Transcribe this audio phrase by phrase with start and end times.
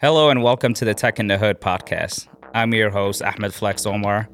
[0.00, 2.28] Hello and welcome to the Tech in the Hood podcast.
[2.54, 4.28] I'm your host, Ahmed Flex Omar.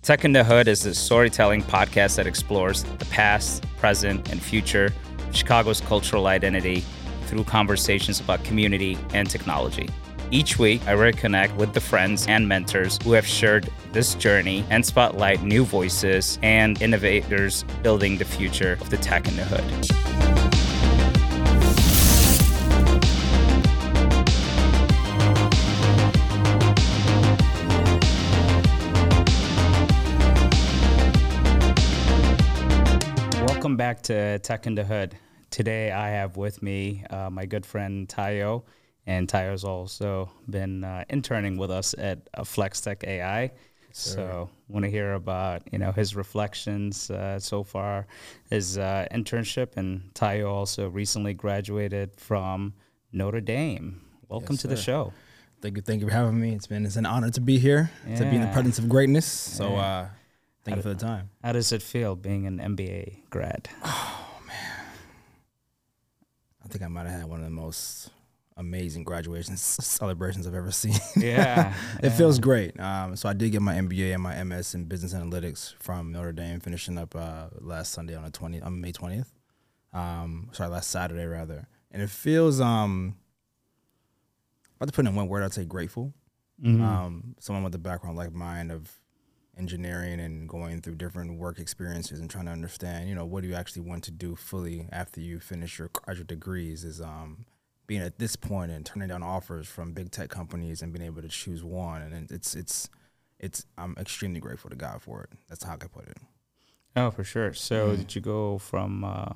[0.00, 4.94] Tech in the Hood is a storytelling podcast that explores the past, present, and future
[5.28, 6.82] of Chicago's cultural identity
[7.26, 9.90] through conversations about community and technology.
[10.30, 14.86] Each week, I reconnect with the friends and mentors who have shared this journey and
[14.86, 20.49] spotlight new voices and innovators building the future of the tech in the hood.
[33.80, 35.16] Back to Tech in the Hood.
[35.48, 38.64] Today I have with me uh, my good friend Tayo,
[39.06, 43.50] and Tayo's also been uh, interning with us at uh, FlexTech AI.
[43.92, 48.06] So want to hear about you know his reflections uh, so far,
[48.50, 52.74] his uh, internship, and Tayo also recently graduated from
[53.14, 54.02] Notre Dame.
[54.28, 55.14] Welcome Yes, to the show.
[55.62, 56.52] Thank you, thank you for having me.
[56.52, 59.24] It's been it's an honor to be here, to be in the presence of greatness.
[59.24, 60.08] So Yeah.
[60.64, 61.30] Thank you for the time.
[61.42, 63.68] How does it feel being an MBA grad?
[63.84, 64.84] Oh man,
[66.64, 68.10] I think I might have had one of the most
[68.56, 70.94] amazing graduation celebrations I've ever seen.
[71.16, 72.78] Yeah, it feels great.
[72.78, 76.32] Um, so I did get my MBA and my MS in business analytics from Notre
[76.32, 79.26] Dame, finishing up uh, last Sunday on the 20th, on May 20th.
[79.92, 81.66] Um, sorry, last Saturday rather.
[81.90, 83.16] And it feels um,
[84.62, 86.12] if I had to put in one word, I'd say grateful.
[86.62, 86.82] Mhm.
[86.82, 88.92] um, someone with a background like mine of
[89.58, 93.48] engineering and going through different work experiences and trying to understand, you know, what do
[93.48, 97.44] you actually want to do fully after you finish your graduate degrees is um,
[97.86, 101.20] being at this point and turning down offers from big tech companies and being able
[101.22, 102.00] to choose one.
[102.02, 102.88] And it's it's
[103.38, 105.30] it's I'm extremely grateful to God for it.
[105.48, 106.16] That's how I could put it.
[106.96, 107.52] Oh, for sure.
[107.52, 107.96] So, Mm.
[107.98, 109.32] did you go from uh,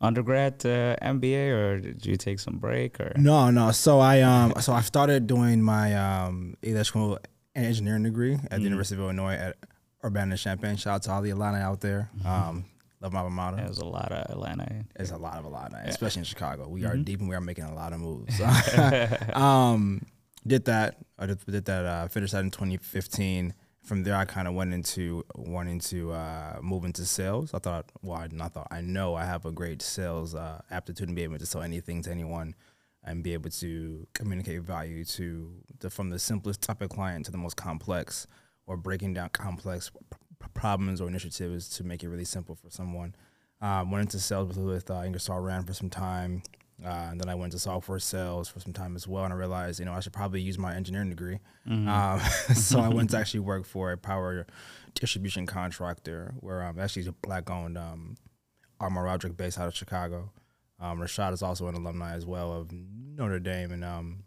[0.00, 2.98] undergrad to MBA, or did you take some break?
[3.00, 3.70] Or No, no.
[3.72, 7.18] So I um so I started doing my um electrical
[7.54, 8.62] engineering degree at the Mhm.
[8.62, 9.56] University of Illinois at
[10.04, 10.76] Urbana Champaign.
[10.76, 12.10] Shout out to all the alumni out there.
[12.24, 12.64] Um,
[13.00, 13.56] love my alma mater.
[13.56, 14.84] there's a lot of Atlanta.
[14.96, 16.68] There's a lot of alumni, especially in Chicago.
[16.68, 17.04] We are Mhm.
[17.04, 18.40] deep and we are making a lot of moves.
[19.34, 20.02] um,
[20.46, 20.96] did that.
[21.18, 21.84] I did, did that.
[21.84, 23.54] Uh, finished that in 2015.
[23.82, 27.52] From there, I kind of went into wanting to uh, move into sales.
[27.52, 31.08] I thought, well, I not thought I know I have a great sales uh, aptitude
[31.08, 32.54] and be able to sell anything to anyone,
[33.04, 37.32] and be able to communicate value to the from the simplest type of client to
[37.32, 38.26] the most complex,
[38.66, 39.98] or breaking down complex p-
[40.54, 43.14] problems or initiatives to make it really simple for someone.
[43.60, 46.42] Um, went into sales with, with uh, Ingersoll Rand for some time.
[46.84, 49.24] Uh, and then I went to software sales for some time as well.
[49.24, 51.38] And I realized, you know, I should probably use my engineering degree.
[51.88, 52.20] Um,
[52.54, 54.46] so I went to actually work for a power
[54.94, 58.16] distribution contractor where um, actually a black owned um,
[58.80, 60.32] Armor Roderick based out of Chicago.
[60.82, 63.70] Um, Rashad is also an alumni as well of Notre Dame.
[63.70, 64.24] And um,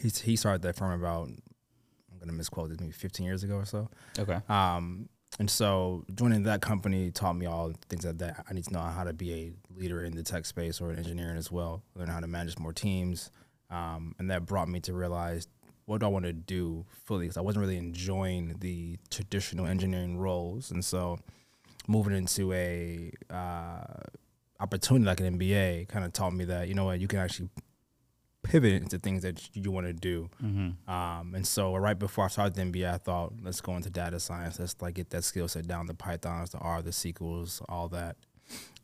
[0.00, 3.56] he's, he started that firm about, I'm going to misquote this, maybe 15 years ago
[3.56, 3.90] or so.
[4.18, 4.40] Okay.
[4.48, 8.72] Um, and so joining that company taught me all things that, that I need to
[8.72, 11.82] know how to be a leader in the tech space or in engineering as well,
[11.94, 13.30] learn how to manage more teams.
[13.70, 15.46] Um, and that brought me to realize
[15.84, 20.16] what do I want to do fully because I wasn't really enjoying the traditional engineering
[20.16, 20.70] roles.
[20.70, 21.18] And so
[21.86, 24.02] moving into a uh,
[24.60, 27.48] opportunity like an MBA kind of taught me that, you know what, you can actually
[28.42, 30.28] pivot into things that you want to do.
[30.42, 30.90] Mm-hmm.
[30.90, 34.18] Um, and so right before I started the MBA, I thought, let's go into data
[34.20, 34.58] science.
[34.58, 38.16] Let's like get that skill set down, the Pythons, the R, the SQLs, all that.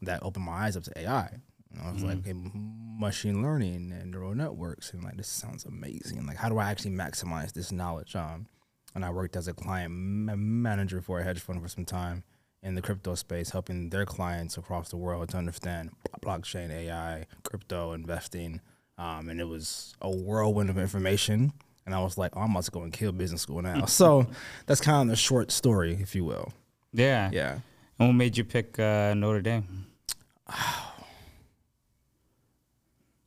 [0.03, 1.31] That opened my eyes up to AI.
[1.73, 6.27] And I was like, okay, machine learning and neural networks, and like this sounds amazing.
[6.27, 8.15] Like, how do I actually maximize this knowledge?
[8.15, 8.47] Um,
[8.95, 12.23] and I worked as a client ma- manager for a hedge fund for some time
[12.65, 15.91] in the crypto space, helping their clients across the world to understand
[16.23, 18.61] blockchain, AI, crypto investing.
[18.97, 21.53] Um, and it was a whirlwind of information.
[21.85, 23.85] And I was like, oh, I'm about to go and kill business school now.
[23.85, 24.27] so
[24.65, 26.53] that's kind of the short story, if you will.
[26.93, 27.29] Yeah.
[27.33, 27.59] Yeah.
[27.99, 29.87] And what made you pick uh, Notre Dame?
[30.49, 30.57] I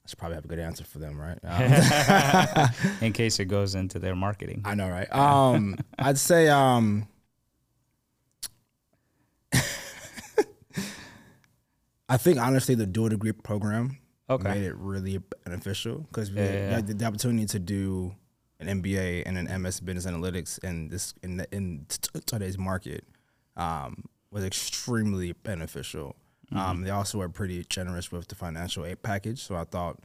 [0.10, 1.38] should probably have a good answer for them, right?
[1.48, 4.64] Um, In case it goes into their marketing.
[4.66, 5.14] I know, right?
[5.14, 7.08] Um, I'd say um,
[12.10, 13.98] I think honestly the dual degree program
[14.30, 14.50] Okay.
[14.50, 18.14] made it really beneficial because we Yeah, had- yeah, had the, opportunity to do
[18.60, 23.06] an MBA and an MS Business Analytics in this in the, in t- today's market
[23.56, 26.16] um, was extremely beneficial.
[26.52, 26.58] Mm-hmm.
[26.58, 30.00] Um, they also were pretty generous with the financial aid package, so I thought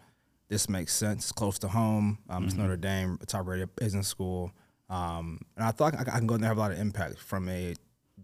[0.48, 1.24] this makes sense.
[1.24, 2.18] It's close to home.
[2.28, 2.62] Um, It's Mm-hmm.
[2.62, 4.52] Notre Dame, a top-rated business school,
[4.90, 7.18] um, and I thought I, I can go there and have a lot of impact
[7.18, 7.74] from a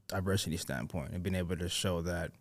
[0.09, 2.33] diversity standpoint and being able to show that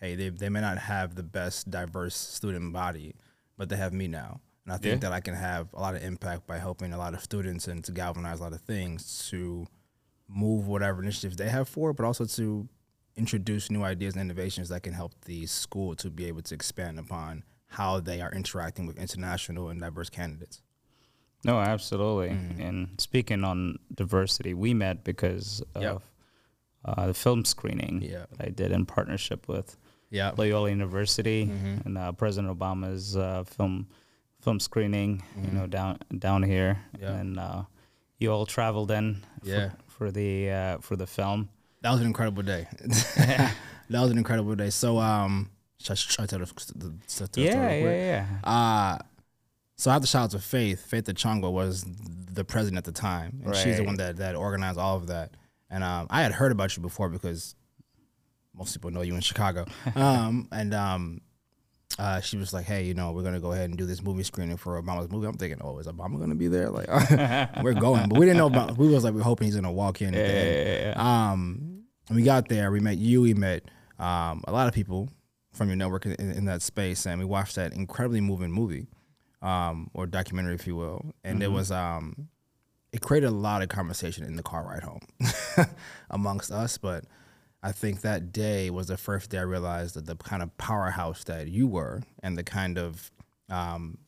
[0.00, 3.14] hey, they they may not have the best diverse student body,
[3.56, 5.08] but they have me now, and I think Yeah.
[5.08, 7.82] that I can have a lot of impact by helping a lot of students and
[7.84, 9.66] to galvanize a lot of things to
[10.28, 12.68] move whatever initiatives they have forward, but also to
[13.16, 16.98] introduce new ideas and innovations that can help the school to be able to expand
[16.98, 20.62] upon how they are interacting with international and diverse candidates.
[21.44, 22.30] No, absolutely.
[22.30, 22.60] Mm-hmm.
[22.62, 25.94] And speaking on diversity, we met because Yep.
[25.96, 26.02] of
[26.86, 28.26] uh, the film screening Yeah.
[28.30, 29.76] that I did in partnership with
[30.14, 30.32] Yeah.
[30.36, 31.86] Loyola University Mm-hmm.
[31.86, 33.86] and uh, President Obama's uh, film
[34.40, 35.22] film screening.
[35.44, 37.02] You know, down down here, Mm-hmm.
[37.04, 37.20] Yeah.
[37.20, 37.62] and uh,
[38.18, 39.70] you all traveled in for, Yeah.
[39.88, 41.48] for the uh, for the film.
[41.82, 42.66] That was an incredible day.
[43.90, 44.70] that was an incredible day.
[44.70, 46.46] So, um, should, I- should I tell the,
[46.76, 48.40] the, the story Yeah, real yeah, quick?
[48.44, 48.50] yeah.
[48.54, 48.98] Uh,
[49.76, 50.80] so I have to shout out to Faith.
[50.86, 51.84] Faith Achongwa was
[52.32, 55.32] the president at the time, and she's the one that, that organized all of that.
[55.68, 57.54] And um, I had heard about you before because
[58.56, 59.66] most people know you in Chicago.
[59.94, 61.20] um, and um,
[61.98, 64.22] uh, she was like, "Hey, you know, we're gonna go ahead and do this movie
[64.22, 66.88] screening for Obama's movie." I'm thinking, "Oh, is Obama gonna be there?" Like,
[67.62, 68.76] we're going, but we didn't know about.
[68.76, 70.08] We was like, we're hoping he's gonna walk in.
[70.08, 70.98] at the end.
[70.98, 72.70] Um, and we got there.
[72.70, 73.22] We met you.
[73.22, 73.64] We met
[73.98, 75.08] um, a lot of people
[75.52, 78.88] from your network in, in that space, and we watched that incredibly moving movie
[79.40, 81.12] um, or documentary, if you will.
[81.22, 82.28] And it was um,
[82.92, 85.06] it created a lot of conversation in the car ride home
[86.10, 86.78] amongst us.
[86.78, 87.04] But
[87.64, 91.24] I think that day was the first day I realized that the kind of powerhouse
[91.24, 93.10] that you were, and the kind of
[93.48, 93.98] um,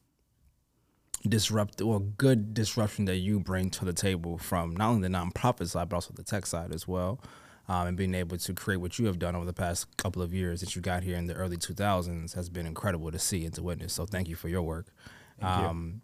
[1.29, 5.69] disrupt or good disruption that you bring to the table from not only the nonprofit
[5.69, 7.21] side but also the tech side as well
[7.69, 10.33] um, and being able to create what you have done over the past couple of
[10.33, 13.55] years that you got here in the early 2000s has been incredible to see and
[13.55, 13.93] to witness.
[13.93, 14.87] So thank you for your work.
[15.43, 16.03] Um,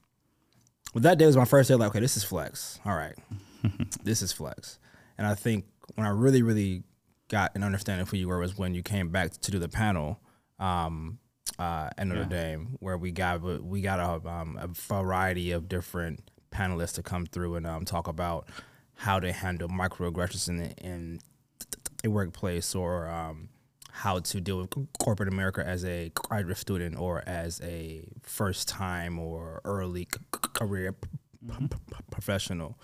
[0.93, 2.81] well, that day was my first day like okay this is flex.
[2.85, 3.15] All right.
[4.03, 4.79] This is flex.
[5.17, 6.83] And i think when i really really
[7.33, 9.69] got an understanding of who you were was when you came back to do the
[9.69, 10.21] panel
[10.61, 11.19] um,
[11.59, 16.31] uh, at Notre Dame, where we got we got a, um, a variety of different
[16.53, 18.47] panelists to come through and um, talk about
[18.95, 21.19] how to handle microaggressions in in
[22.05, 23.49] a workplace or um,
[23.91, 29.19] how to deal with corporate America as a graduate student or as a first time
[29.19, 30.07] or early
[30.53, 31.09] career p-
[32.11, 32.79] professional.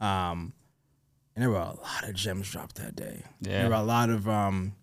[0.00, 0.52] Um,
[1.34, 3.22] and there were a lot of gems dropped that day.
[3.40, 4.74] There were a lot of um,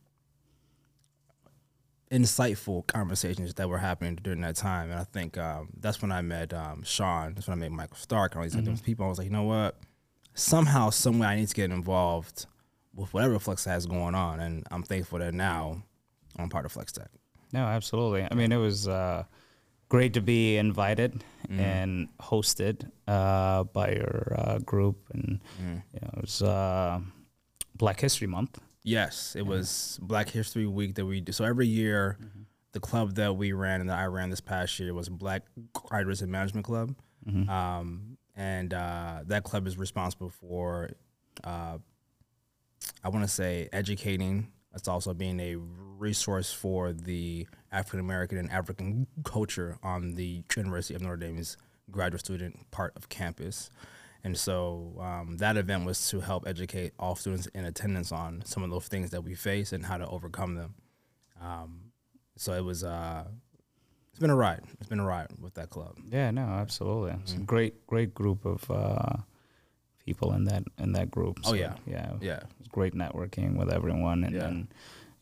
[2.12, 4.92] insightful conversations that were happening during that time.
[4.92, 7.34] And I think um, that's when I met um, Sean.
[7.34, 9.06] That's when I met Michael Stark and all these other people.
[9.06, 9.78] I was like, you know what?
[10.34, 12.46] Somehow, somewhere, I need to get involved
[12.94, 14.42] with whatever Flex has going on.
[14.42, 15.84] And I'm thankful that now
[16.38, 17.10] I'm part of Flex Tech.
[17.54, 18.28] No, absolutely.
[18.30, 19.24] I mean, it was uh,
[19.92, 21.12] great to be invited
[21.50, 21.60] Mm-hmm.
[21.60, 22.78] and hosted
[23.10, 25.78] uh, by your uh, group, and Mm-hmm.
[25.94, 27.00] you know, it was uh,
[27.76, 28.58] Black History Month.
[28.84, 31.32] Yes, it was Black History Week that we do.
[31.34, 32.18] So every year,
[32.72, 35.42] the club that we ran and that I ran this past year was Black
[35.92, 36.96] Writers and Management Club,
[37.50, 40.90] um, and uh, that club is responsible for,
[41.44, 41.78] uh,
[43.04, 44.48] I want to say, educating.
[44.74, 45.58] It's also being a
[46.06, 51.56] resource for the African American and African culture on the University of Notre Dame's
[51.92, 53.70] graduate student part of campus.
[54.24, 58.64] And so um, that event was to help educate all students in attendance on some
[58.64, 60.76] of those things that we face and how to overcome them.
[61.42, 61.92] Um,
[62.38, 63.26] so it was, uh,
[64.12, 64.62] it's been a ride.
[64.80, 65.98] It's been a ride with that club.
[66.12, 67.12] Yeah, no, absolutely.
[67.22, 67.42] It's Mm-hmm.
[67.42, 69.18] a great, great group of uh,
[70.06, 71.40] people in that in that group.
[71.46, 71.76] Oh, yeah.
[71.88, 72.38] yeah, Yeah.
[72.38, 74.42] It was great networking with everyone, and Yeah.
[74.42, 74.68] then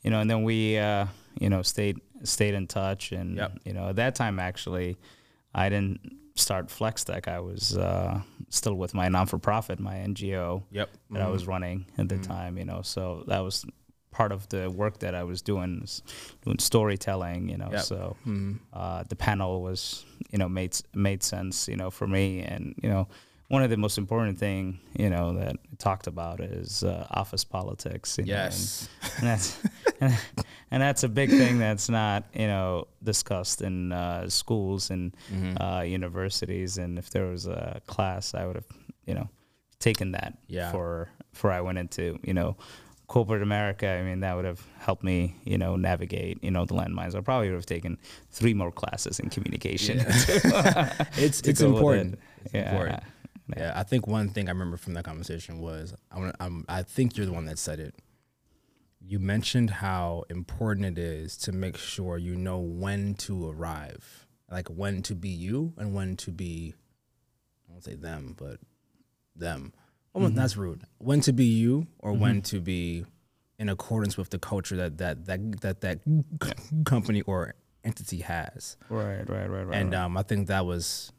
[0.03, 1.05] you know, and then we uh,
[1.39, 3.59] you know stayed stayed in touch, and Yep.
[3.65, 4.97] you know, at that time actually,
[5.53, 5.99] I didn't
[6.35, 7.27] start FlexTech.
[7.27, 10.89] I was uh, still with my non for profit, my NGO Yep.
[11.11, 12.57] that I was running at the time.
[12.57, 13.65] You know, so that was
[14.11, 16.01] part of the work that I was doing, is
[16.43, 17.49] doing storytelling.
[17.49, 17.81] You know, Yep.
[17.81, 18.53] so Mm-hmm.
[18.73, 21.67] uh, the panel was you know made made sense.
[21.67, 23.07] You know, for me, and you know.
[23.51, 27.43] One of the most important thing, you know, that I talked about is uh, office
[27.43, 28.19] politics.
[28.19, 28.87] You know, and- Yes.
[29.17, 29.57] and that's
[30.71, 35.61] and that's a big thing that's not you know discussed in uh, schools and Mm-hmm.
[35.61, 36.77] uh, universities.
[36.77, 38.67] And if there was a class, I would have
[39.05, 39.29] you know
[39.79, 40.71] taken that Yeah.
[40.71, 42.55] for for I went into you know
[43.07, 43.87] corporate America.
[43.87, 47.15] I mean that would have helped me you know navigate you know the landmines.
[47.15, 47.97] I probably would have taken
[48.31, 49.99] three more classes in communication.
[51.17, 52.13] it's to it's with important.
[52.13, 52.19] it.
[52.45, 52.71] It's Yeah.
[52.71, 53.03] important.
[53.57, 56.83] Yeah, I think one thing I remember from that conversation was I want I'm, I
[56.83, 57.95] think you're the one that said it.
[59.01, 64.67] You mentioned how important it is to make sure you know when to arrive, like
[64.67, 66.73] when to be you and when to be
[67.67, 68.59] I won't say them, but
[69.35, 69.73] them.
[70.13, 70.83] Almost that's rude.
[70.97, 73.05] When to be you or when to be
[73.57, 75.99] in accordance with the culture that that that that that
[76.85, 77.53] company or
[77.85, 78.75] entity has.
[78.89, 79.77] Right, right, right, right.
[79.77, 81.11] and um, I think that was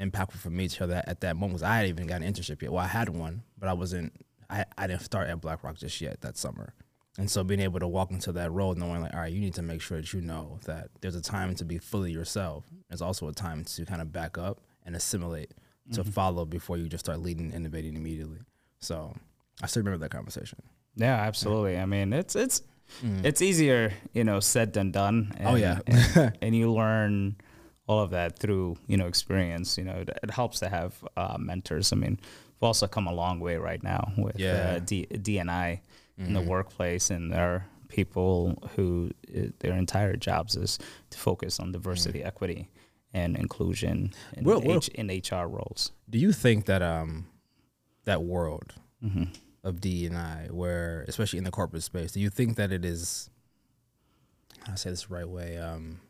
[0.00, 1.54] impactful for me to hear that at that moment.
[1.60, 2.72] 'cause I hadn't even got an internship yet.
[2.72, 4.12] Well, I had one, but I wasn't.
[4.50, 6.74] I, I didn't start at BlackRock just yet that summer.
[7.18, 9.54] And so being able to walk into that role, knowing like, all right, you need
[9.54, 12.64] to make sure that you know that there's a time to be fully yourself.
[12.88, 15.52] There's also a time to kind of back up and assimilate,
[15.92, 18.38] to follow before you just start leading, and innovating immediately.
[18.80, 19.14] So
[19.62, 20.60] I still remember that conversation.
[20.96, 21.76] yeah, absolutely.
[21.76, 22.62] I mean, it's it's
[23.22, 25.32] it's easier, you know, said than done.
[25.36, 25.80] And, Oh, yeah.
[25.86, 27.36] and, and you learn
[27.86, 29.76] all of that through you know experience.
[29.76, 31.92] You know, it, it helps to have uh, mentors.
[31.92, 34.76] I mean, we've also come a long way right now with Yeah.
[34.76, 35.80] uh, D, DNI
[36.26, 40.78] in the workplace, and there are people who uh, their entire jobs is
[41.10, 42.68] to focus on diversity, equity,
[43.12, 45.92] and inclusion in, Well, well- H, in HR roles.
[46.08, 47.26] Do you think that um
[48.04, 48.74] that world
[49.04, 49.24] Mm-hmm.
[49.64, 52.84] of D and I, where especially in the corporate space, do you think that it
[52.84, 53.28] is?
[54.64, 55.58] How I say this the right way?
[55.58, 56.00] Um,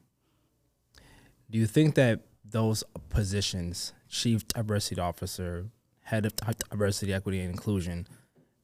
[1.50, 5.66] do you think that those positions, chief diversity officer,
[6.02, 6.35] head of
[6.71, 8.07] diversity, equity, and inclusion,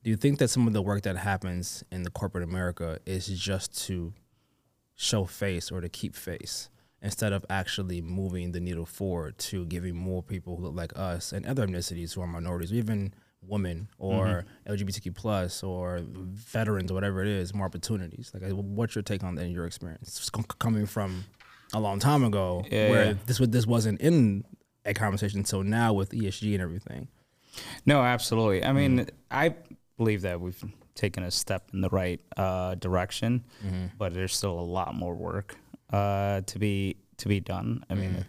[0.03, 3.27] do you think that some of the work that happens in the corporate America is
[3.27, 4.13] just to
[4.95, 6.71] show face or to keep face
[7.03, 11.33] instead of actually moving the needle forward to giving more people who look like us
[11.33, 14.73] and other ethnicities who are minorities, or even women or mm-hmm.
[14.73, 18.33] LGBTQ plus or veterans or whatever it is, more opportunities?
[18.35, 20.31] Like, uh, what's your take on that in your experience?
[20.35, 21.25] C- coming from
[21.73, 23.15] a long time ago, Yeah, where yeah.
[23.27, 24.45] this this wasn't in
[24.85, 27.09] a conversation until now with ESG and everything.
[27.87, 28.65] No, absolutely.
[28.65, 29.09] I mean, mm-hmm.
[29.31, 29.55] I
[29.99, 30.63] believe that we've
[30.95, 33.45] taken a step in the right uh, direction,
[33.99, 35.57] but there's still a lot more work
[35.93, 37.85] uh, to be to be done.
[37.91, 38.25] I mean,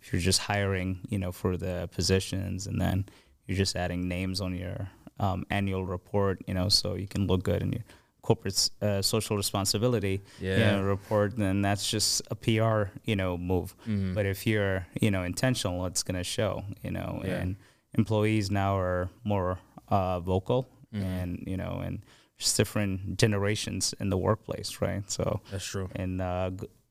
[0.00, 3.06] if you're just hiring, you know, for the positions, and then
[3.46, 4.88] you're just adding names on your
[5.20, 7.84] um, annual report, you know, so you can look good in your
[8.22, 10.22] corporate uh, social responsibility
[10.58, 13.74] you know, report, then that's just a PR, you know, move.
[14.14, 17.40] But if you're, you know, intentional, it's going to show, you know, Yeah.
[17.42, 17.56] and
[17.98, 19.58] employees now are more
[19.96, 21.96] uh, vocal and, you know, and
[22.38, 25.04] just different generations in the workplace, right?
[25.10, 25.88] So, That's true.
[26.02, 26.50] and uh,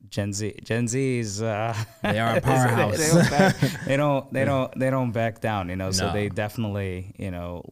[0.10, 2.98] Gen Z, Gen Z is uh, They are a they- powerhouse.
[2.98, 3.55] They, don't back,
[3.86, 5.70] they don't, they don't, they don't back down.
[5.70, 7.63] You know, so they definitely, you know,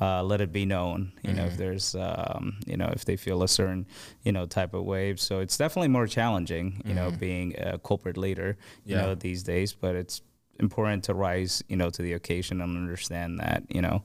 [0.00, 1.12] uh, let it be known.
[1.22, 1.36] You Mm-hmm.
[1.38, 3.86] know, if there's, um, you know, if they feel a certain,
[4.26, 5.14] you know, type of way.
[5.16, 6.82] So it's definitely more challenging.
[6.84, 8.56] You know, being a corporate leader.
[8.84, 9.00] You Mm-hmm.
[9.00, 9.06] Yeah.
[9.06, 10.22] know, these days, but it's
[10.58, 14.02] important to rise, you know, to the occasion and understand that, you know,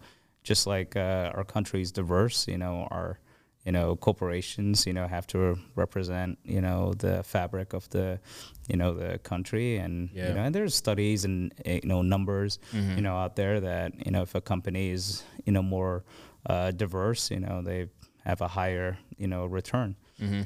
[0.50, 3.20] just like uh, our country is diverse, you know, our
[3.66, 8.20] you know corporations you know have to represent you know the fabric of the
[8.70, 10.28] you know the country and Yeah.
[10.28, 12.60] you know and there's studies and eh, you know numbers
[12.96, 16.04] you know out there that you know if a company is you know more
[16.46, 17.88] uh, diverse you know they
[18.24, 19.96] have a higher you know return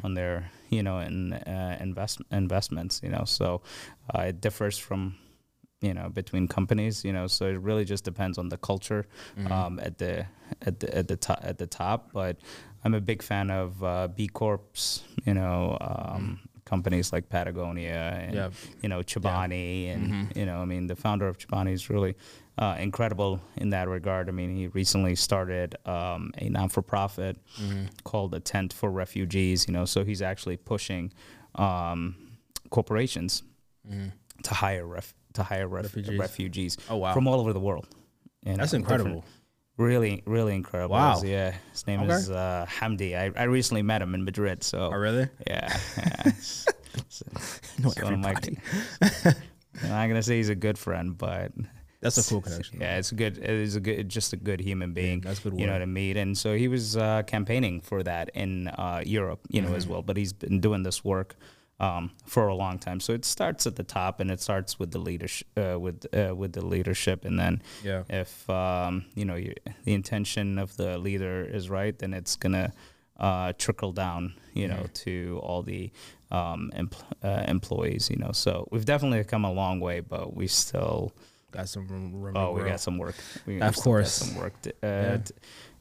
[0.06, 3.62] on their you know in uh, invest investments you know so
[4.16, 5.16] uh, it differs from
[5.82, 9.06] you know between companies you know so it really just depends on the culture
[9.50, 10.26] um, at the
[10.66, 12.38] at the at the top at the top but
[12.84, 18.34] i'm a big fan of uh, b corps you know um, companies like patagonia and
[18.36, 18.50] Yeah.
[18.82, 22.16] you know chobani and you know i mean the founder of chobani is really
[22.58, 24.28] uh, incredible in that regard.
[24.28, 27.38] I mean he recently started um, a non-for-profit
[28.04, 31.14] called a tent for refugees you know so he's actually pushing
[31.56, 32.16] um,
[32.70, 33.44] corporations
[34.44, 36.20] to hire ref, to hire ref, Refugees.
[36.20, 37.14] refugees, Oh, wow.
[37.14, 37.88] from all over the world.
[38.46, 39.26] You That's know, incredible.
[39.78, 40.96] Really, really incredible.
[40.96, 41.22] Wow.
[41.24, 42.14] Yeah, his name Okay.
[42.14, 43.16] is uh, Hamdi.
[43.18, 44.62] I, I recently met him in Madrid.
[44.64, 45.28] So Oh, really?
[45.48, 45.68] yeah,
[45.98, 46.22] yeah.
[46.28, 46.66] It's-
[46.96, 48.34] it's- it's of my-
[49.84, 51.52] I'm not gonna say he's a good friend, but
[52.02, 52.82] That's a cool connection.
[52.82, 53.38] yeah, it's a good.
[53.38, 55.22] It is a good, just a good human being.
[55.22, 55.82] that's good You know work.
[55.84, 59.74] to meet, and so he was uh, campaigning for that in uh, Europe, you know,
[59.76, 59.94] as Mm-hmm.
[59.94, 60.02] well.
[60.02, 61.36] But he's been doing this work
[61.80, 63.00] um, for a long time.
[63.00, 66.36] So it starts at the top, and it starts with the leadership, uh, with uh,
[66.36, 68.04] with the leadership, and then Yeah.
[68.10, 69.54] if um, you know you,
[69.86, 72.72] the intention of the leader is right, then it's gonna
[73.20, 74.94] uh, trickle down, you know, Mm-hmm.
[75.06, 75.92] to all the
[76.32, 78.10] um, empl- uh, employees.
[78.10, 81.12] You know, so we've definitely come a long way, but we still.
[81.52, 82.14] Got some room.
[82.22, 83.16] room Oh, we got some work.
[83.48, 84.12] We Of course.
[84.12, 85.18] some work, to, uh, Yeah.
[85.18, 85.34] t-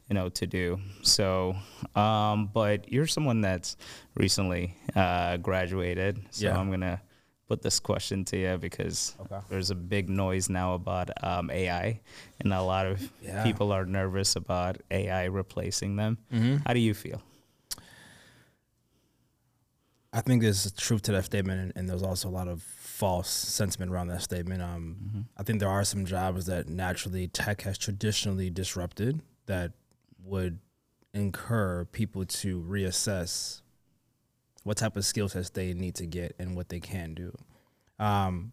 [0.09, 0.79] you know, to do.
[1.03, 1.55] So,
[1.95, 3.77] um, but you're someone that's
[4.15, 6.19] recently uh, graduated.
[6.31, 6.59] So Yeah.
[6.59, 7.01] I'm gonna
[7.47, 9.39] put this question to you because Okay.
[9.49, 12.01] there's a big noise now about um, AI,
[12.41, 13.43] and a lot of Yeah.
[13.43, 16.19] people are nervous about AI replacing them.
[16.33, 16.57] Mm-hmm.
[16.67, 17.23] How do you feel?
[20.13, 23.29] I think there's truth to that statement, and, and there's also a lot of false
[23.29, 24.63] sentiment around that statement.
[24.63, 29.73] Um, I think there are some jobs that naturally tech has traditionally disrupted that
[30.29, 30.61] would
[31.15, 33.63] incur people to reassess
[34.65, 37.35] what type of skill sets they need to get and what they can do.
[37.99, 38.53] Um,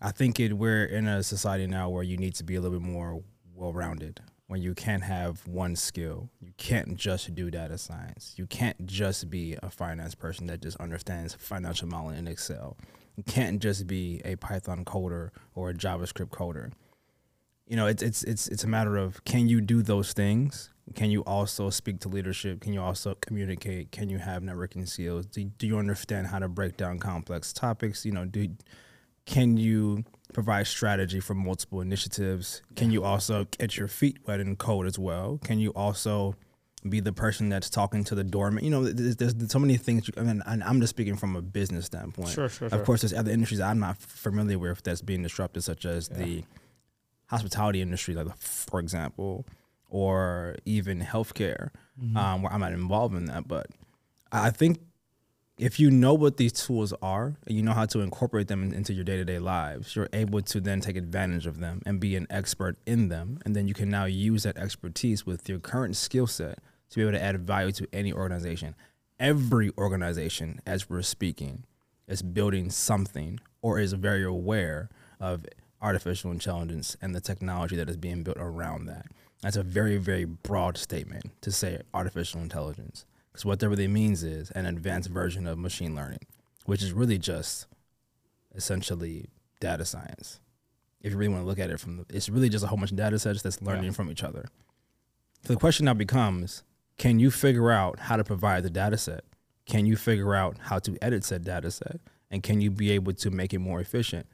[0.00, 2.78] I think it we're in a society now where you need to be a little
[2.78, 3.22] bit more
[3.54, 4.20] well rounded.
[4.46, 8.34] When you can't have one skill, you can't just do data science.
[8.36, 12.76] You can't just be a finance person that just understands financial modeling in Excel.
[13.16, 16.72] You can't just be a Python coder or a JavaScript coder.
[17.66, 20.70] You know, it's it's it's it's a matter of can you do those things?
[20.94, 22.60] Can you also speak to leadership?
[22.60, 23.90] Can you also communicate?
[23.90, 25.24] Can you have networking skills?
[25.24, 28.04] Do, do you understand how to break down complex topics?
[28.04, 28.48] You know, do
[29.24, 30.04] can you
[30.34, 32.62] provide strategy for multiple initiatives?
[32.76, 35.38] Can you also get your feet wet in code as well?
[35.42, 36.34] Can you also
[36.86, 38.62] be the person that's talking to the doorman?
[38.62, 40.06] You know, there's, there's so many things.
[40.06, 42.28] You, I mean, I'm just speaking from a business standpoint.
[42.28, 42.84] Sure, sure, Of sure.
[42.84, 46.44] course, there's other industries I'm not familiar with that's being disrupted, such as the
[47.26, 49.46] hospitality industry, like for example,
[49.88, 51.70] or even healthcare,
[52.16, 53.46] um, where I'm not involved in that.
[53.46, 53.66] But
[54.32, 54.78] I think
[55.58, 58.74] if you know what these tools are and you know how to incorporate them in-
[58.74, 62.26] into your day-to-day lives you're able to then take advantage of them and be an
[62.28, 63.38] expert in them.
[63.44, 66.58] And then you can now use that expertise with your current skill set
[66.90, 68.74] to be able to add value to any organization.
[69.20, 71.64] Every organization as we're speaking
[72.08, 74.90] is building something or is very aware
[75.20, 75.46] of
[75.84, 79.06] artificial intelligence and the technology that is being built around that
[79.42, 84.22] that's a very very broad statement to say artificial intelligence because what that really means
[84.22, 86.20] is an advanced version of machine learning,
[86.66, 87.66] which is really just
[88.54, 90.38] essentially data science.
[91.00, 92.78] If you really want to look at it from, the, it's really just a whole
[92.78, 94.44] bunch of data sets that's learning from each other.
[95.42, 96.62] So the question now becomes:
[96.96, 99.24] Can you figure out how to provide the data set?
[99.66, 102.00] Can you figure out how to edit said data set?
[102.30, 104.26] And can you be able to make it more efficient?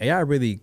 [0.00, 0.60] AI really,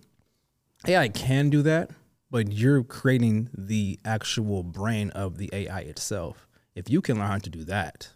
[0.86, 1.92] AI can do that,
[2.30, 6.48] but you're creating the actual brain of the AI itself.
[6.76, 8.10] If you can learn how to do that,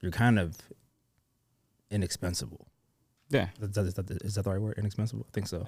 [0.00, 0.56] you're kind of
[1.90, 2.66] inexpensible.
[3.28, 3.48] Yeah.
[3.60, 4.78] Is that, is that, is that the right word?
[4.78, 5.26] Inexpensible?
[5.28, 5.66] I think so.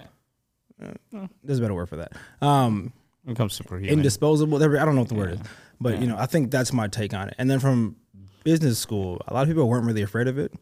[0.82, 2.12] Uh, there's a better word for that.
[2.40, 2.92] Um,
[3.26, 3.90] it comes to superhuman.
[3.92, 4.62] indisposable.
[4.62, 5.40] I don't know what the word is,
[5.80, 7.34] but you know, I think that's my take on it.
[7.36, 7.96] And then from
[8.44, 10.52] business school, a lot of people weren't really afraid of it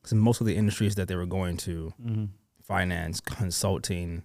[0.00, 1.92] because most of the industries that they were going to,
[2.62, 4.22] finance, consulting,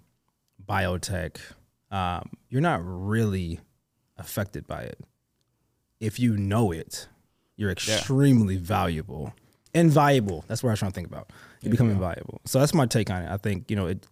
[0.69, 1.37] biotech,
[1.91, 3.59] um, you're not really
[4.17, 4.99] affected by it.
[5.99, 7.07] If you know it,
[7.57, 9.33] you're extremely valuable.
[9.73, 10.45] Invaluable.
[10.47, 11.29] That's what I was trying to think about.
[11.61, 12.41] You become invaluable.
[12.45, 13.29] So that's my take on it.
[13.31, 14.05] I think you know it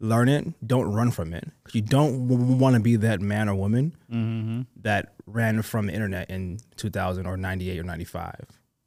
[0.00, 3.54] learn it don't run from it you don't w- want to be that man or
[3.54, 8.34] woman that ran from the internet in 2000 or 98 or 95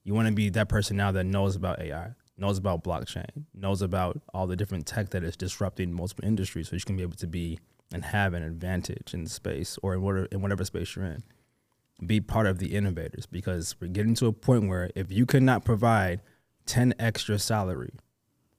[0.03, 3.81] you want to be that person now that knows about ai knows about blockchain knows
[3.81, 7.15] about all the different tech that is disrupting multiple industries so you can be able
[7.15, 7.59] to be
[7.93, 11.23] and have an advantage in the space or in whatever, in whatever space you're in
[12.05, 15.65] be part of the innovators because we're getting to a point where if you cannot
[15.65, 16.21] provide
[16.65, 17.93] 10 extra salary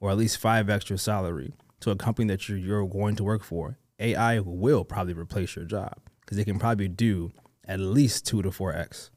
[0.01, 3.45] or at least five extra salary to a company that you're, you're going to work
[3.45, 7.33] for, AI will probably replace your job because they can probably do
[7.67, 9.11] at least two to four X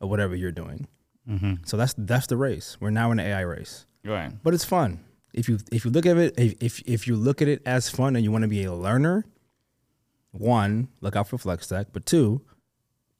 [0.00, 0.86] of whatever you're doing.
[1.28, 1.54] Mm-hmm.
[1.64, 2.78] So that's that's the race.
[2.80, 4.32] We're now in the AI race, Right.
[4.42, 5.00] but it's fun.
[5.34, 7.90] If you if you look at it if if, if you look at it as
[7.90, 9.24] fun and you want to be a learner,
[10.32, 12.42] one look out for FlexTech, but two,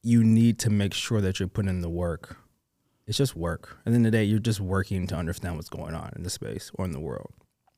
[0.02, 2.36] you need to make sure that you're putting in the work.
[3.06, 3.78] It's just work.
[3.86, 6.22] At the end of the day, you're just working to understand what's going on in
[6.22, 7.32] the space or in the world.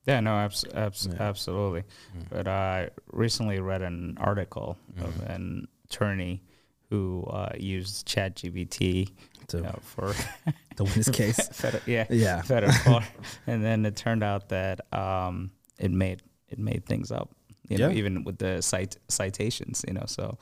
[0.07, 1.83] Yeah, no, abs- abs- absolutely.
[2.16, 2.25] Mm.
[2.31, 5.05] But I recently read an article Mm-hmm.
[5.05, 6.42] of an attorney
[6.88, 9.11] who uh, used ChatGPT
[9.50, 10.14] To- you know, for
[10.76, 11.38] To win this case.
[11.52, 12.42] federal, yeah, Yeah.
[12.42, 13.04] federal court,
[13.46, 17.30] and then it turned out that um, it made it made things up.
[17.68, 19.84] You know, even with the cite citations.
[19.86, 20.38] You know, so.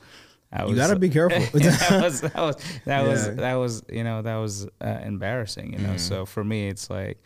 [0.51, 1.41] I was, You gotta be careful.
[1.59, 3.33] that was that was that was Yeah.
[3.35, 5.73] that was you know that was uh, embarrassing.
[5.73, 5.99] You know, Mm.
[5.99, 7.21] so for me, it's like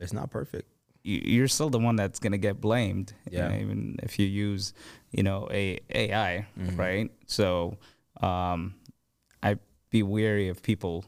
[0.00, 0.68] it's not perfect.
[1.04, 3.12] you- you're still the one that's gonna get blamed.
[3.30, 3.48] you Yeah.
[3.48, 4.72] know, even if you use,
[5.12, 6.76] you know, a AI, Mm-hmm.
[6.76, 7.10] right?
[7.26, 7.76] So,
[8.20, 8.74] um,
[9.42, 9.60] I'd
[9.94, 11.04] be weary of people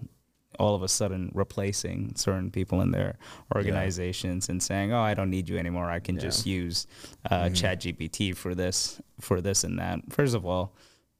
[0.61, 3.19] all of a sudden replacing certain people in their
[3.55, 5.91] organizations and saying, "Oh, I don't need you anymore.
[5.99, 6.87] I can just use
[7.31, 10.65] uh, ChatGPT for this, for this and that." First of all,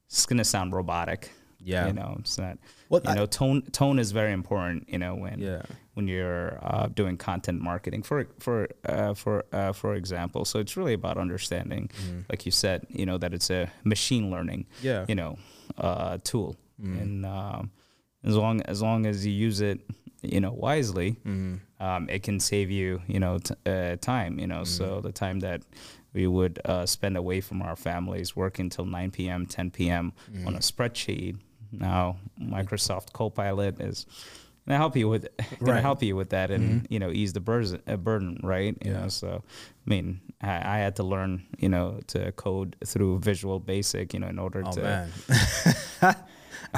[0.07, 1.31] it's gonna sound robotic.
[1.59, 1.87] Yeah.
[1.87, 2.57] you know, it's not.
[2.89, 4.87] Well, you I- know, tone tone is very important.
[4.93, 5.63] You know, when Yeah.
[5.95, 10.45] when you're uh, doing content marketing for for uh, for uh, for example.
[10.45, 11.89] So it's really about understanding,
[12.31, 14.87] like you said, you know, that it's a machine learning, Mm-hmm.
[14.87, 15.05] Yeah.
[15.09, 15.37] you know,
[15.77, 16.97] uh, tool, Mm-hmm.
[16.99, 17.71] and um,
[18.23, 19.79] as long as long as you use it,
[20.21, 21.55] you know, wisely, Mm-hmm.
[21.83, 24.39] um, it can save you, you know, t- uh, time.
[24.39, 24.77] You know, Mm-hmm.
[24.85, 25.61] so the time that
[26.13, 30.13] we would uh, spend away from our families, working till 9 p.m., 10 p.m.
[30.31, 30.47] Mm-hmm.
[30.47, 31.37] on a spreadsheet.
[31.71, 34.05] Now Microsoft Copilot is
[34.65, 35.27] gonna help you with
[35.59, 35.81] gonna Right.
[35.81, 39.01] help you with that and you know ease the burden, uh, burden right you Yeah.
[39.01, 39.43] know so
[39.85, 44.19] I mean I, I had to learn you know to code through Visual Basic you
[44.21, 45.09] know in order Oh to.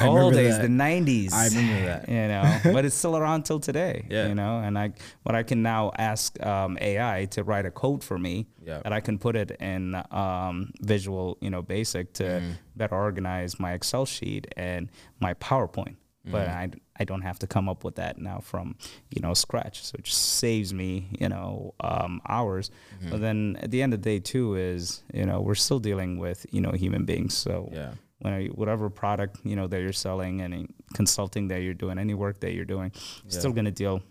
[0.04, 0.62] I old days that.
[0.64, 2.10] the 90s I remember that.
[2.10, 4.28] you know but it's still around till today Yeah.
[4.28, 8.04] you know and I what I can now ask um, AI to write a code
[8.04, 8.80] for me Yeah.
[8.84, 12.52] that I can put it in um, Visual you know Basic to Mm-hmm.
[12.76, 16.58] better organize my Excel sheet and my PowerPoint but Mm-hmm.
[16.98, 18.76] I, I don't have to come up with that now from
[19.10, 23.10] you know scratch so it just saves me you know um, hours Mm-hmm.
[23.12, 26.20] but then at the end of the day too is you know we're still dealing
[26.20, 27.94] with you know human beings so Yeah.
[28.22, 32.14] When you- whatever product you know that you're selling any consulting that you're doing any
[32.14, 32.92] work that you're doing
[33.24, 34.02] you're still going to deal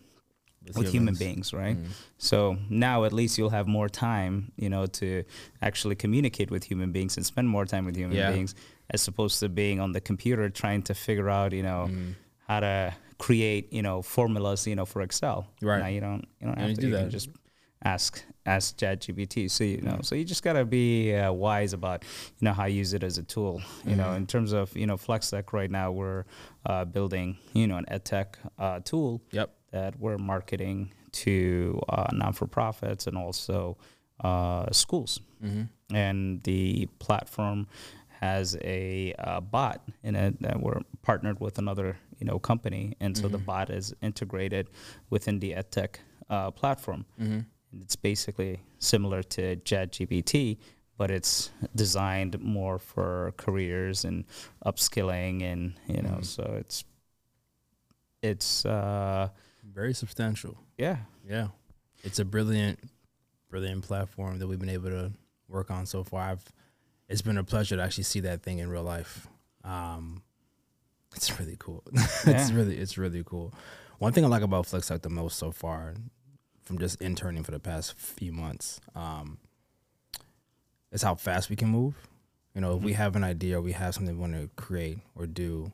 [0.77, 1.77] with human beings right
[2.19, 5.25] so now at least you'll have more time you know to
[5.63, 8.33] actually communicate with human beings and spend more time with human Yeah.
[8.33, 8.55] beings
[8.91, 12.11] as opposed to being on the computer trying to figure out you know Mm-hmm.
[12.49, 15.81] how to create you know formulas you know for excel Right.
[15.83, 17.11] now you don't you don't have you to do you can that.
[17.13, 17.29] just
[17.85, 19.51] ask ask ChatGPT.
[19.51, 22.03] So you know, so you just gotta be uh, wise about
[22.39, 23.61] you know how you use it as a tool.
[23.87, 26.25] You know, in terms of you know FlexTech right now, we're
[26.67, 29.51] uh, building you know an edtech uh, tool Yep.
[29.73, 33.77] that we're marketing to uh, non for profits and also
[34.21, 35.21] uh, schools.
[35.95, 37.67] And the platform
[38.21, 43.17] has a uh, bot in it that we're partnered with another you know company, and
[43.17, 44.69] so the bot is integrated
[45.11, 45.97] within the edtech
[46.29, 47.05] uh, platform.
[47.83, 50.59] It's basically similar to ChatGPT,
[50.97, 54.25] but it's designed more for careers and
[54.65, 56.85] upskilling, and you know, so it's
[58.23, 59.29] it's uh,
[59.63, 60.57] Very substantial.
[60.77, 61.49] yeah, Yeah.
[62.05, 62.79] It's a brilliant,
[63.51, 65.13] brilliant platform that we've been able to
[65.49, 66.31] work on so far.
[66.31, 66.45] I've,
[67.09, 69.27] it's been a pleasure to actually see that thing in real life.
[69.65, 70.23] Um,
[71.17, 71.83] it's really cool.
[72.27, 73.53] it's really, it's really cool.
[73.99, 75.95] One thing I like about FlexTech the most so far,
[76.69, 79.39] from just interning for the past few months, um,
[80.93, 81.95] is how fast we can move.
[82.55, 84.99] You know, if we have an idea or we have something we want to create
[85.17, 85.73] or do,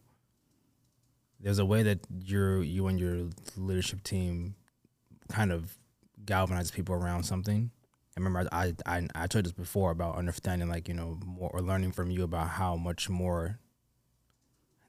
[1.40, 4.54] there's a way that your you and your leadership team
[5.28, 5.76] kind of
[6.24, 7.72] galvanize people around something.
[8.16, 11.60] I remember I I I told this before about understanding like you know more or
[11.60, 13.58] learning from you about how much more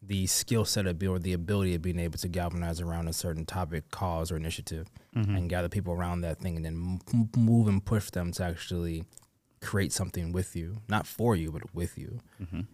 [0.08, 3.46] the skill set of or the ability of being able to galvanize around a certain
[3.46, 7.84] topic, cause, or initiative, and gather people around that thing, and then m- move and
[7.84, 9.04] push them to actually
[9.62, 12.20] create something with you, not for you, but with you,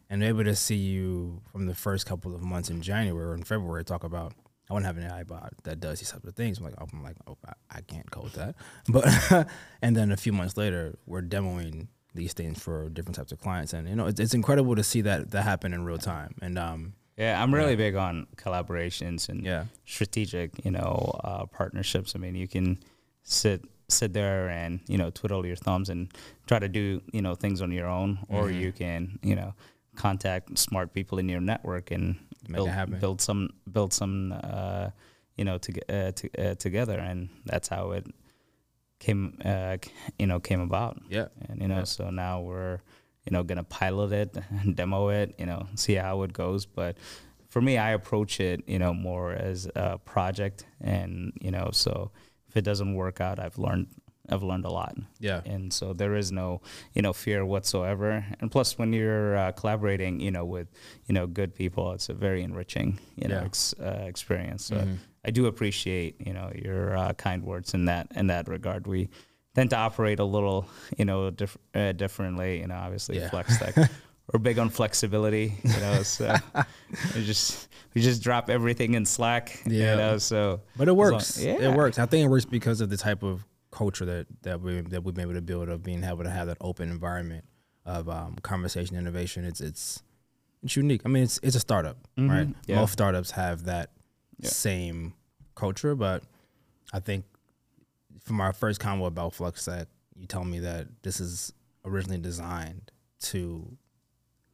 [0.10, 3.44] and able to see you from the first couple of months in January or in
[3.44, 4.34] February talk about.
[4.70, 6.58] I want to have an AI bot that does these types of things.
[6.60, 8.56] I'm like, I'm like, oh, I, I can't code that.
[8.88, 9.48] But
[9.82, 13.74] and then a few months later, we're demoing these things for different types of clients,
[13.74, 16.36] and you know, it's, it's incredible to see that that happen in real time.
[16.42, 17.42] And um, yeah.
[17.42, 19.66] I'm really big on collaborations and Yeah.
[19.86, 22.16] strategic, you know, uh, partnerships.
[22.16, 22.78] I mean, you can
[23.24, 26.08] sit sit there and you know twiddle your thumbs and
[26.48, 28.62] try to do you know things on your own, or Mm-hmm.
[28.64, 29.54] you can you know
[29.96, 32.16] contact smart people in your network and
[32.48, 33.00] Make build happen.
[33.00, 34.88] build some build some uh,
[35.38, 38.06] you know to, uh, to, uh, together, and that's how it
[39.00, 39.78] came uh,
[40.20, 40.94] you know came about.
[41.10, 41.28] Yeah.
[41.50, 42.80] and you know so now we're
[43.26, 46.66] you know gonna pilot it and demo it you know see how it goes.
[46.66, 46.98] But
[47.50, 52.12] for me i approach it you know more as a project and you know so
[52.48, 53.88] if it doesn't work out i've learned
[54.30, 54.96] i've learned a lot.
[55.20, 55.42] Yeah.
[55.46, 56.62] and so there is no
[56.94, 58.26] you know fear whatsoever.
[58.40, 60.68] And plus when you're uh, collaborating you know with
[61.08, 63.46] you know good people it's a very enriching you know Yeah.
[63.46, 64.64] ex- uh, experience.
[64.66, 64.88] So
[65.26, 68.88] i do appreciate you know your uh, kind words in that in that regard.
[68.88, 69.10] We
[69.56, 70.66] tend to operate a little
[70.98, 73.30] you know diff- uh, differently you know obviously Yeah.
[73.30, 73.76] flex tech
[74.34, 76.36] we're big on flexibility you know so
[77.16, 79.92] we just we just drop everything in slack Yeah.
[79.92, 81.44] you know so But it as long- works.
[81.44, 82.00] yeah It works.
[82.00, 85.14] I think it works because of the type of culture that that we that we've
[85.16, 87.46] been able to build of being able to have that open environment
[87.86, 89.44] of um, conversation, innovation.
[89.44, 90.04] It's it's
[90.64, 91.02] it's unique.
[91.06, 92.48] I mean, it's it's a startup, right?
[92.48, 92.52] Mm-hmm.
[92.68, 92.76] Yeah.
[92.76, 93.90] Most startups have that
[94.40, 94.50] Yeah.
[94.50, 95.14] same
[95.56, 96.24] culture, but
[96.94, 97.26] I think
[98.22, 101.54] from our first convo about FlexTech, you tell me that this is
[101.86, 103.78] originally designed to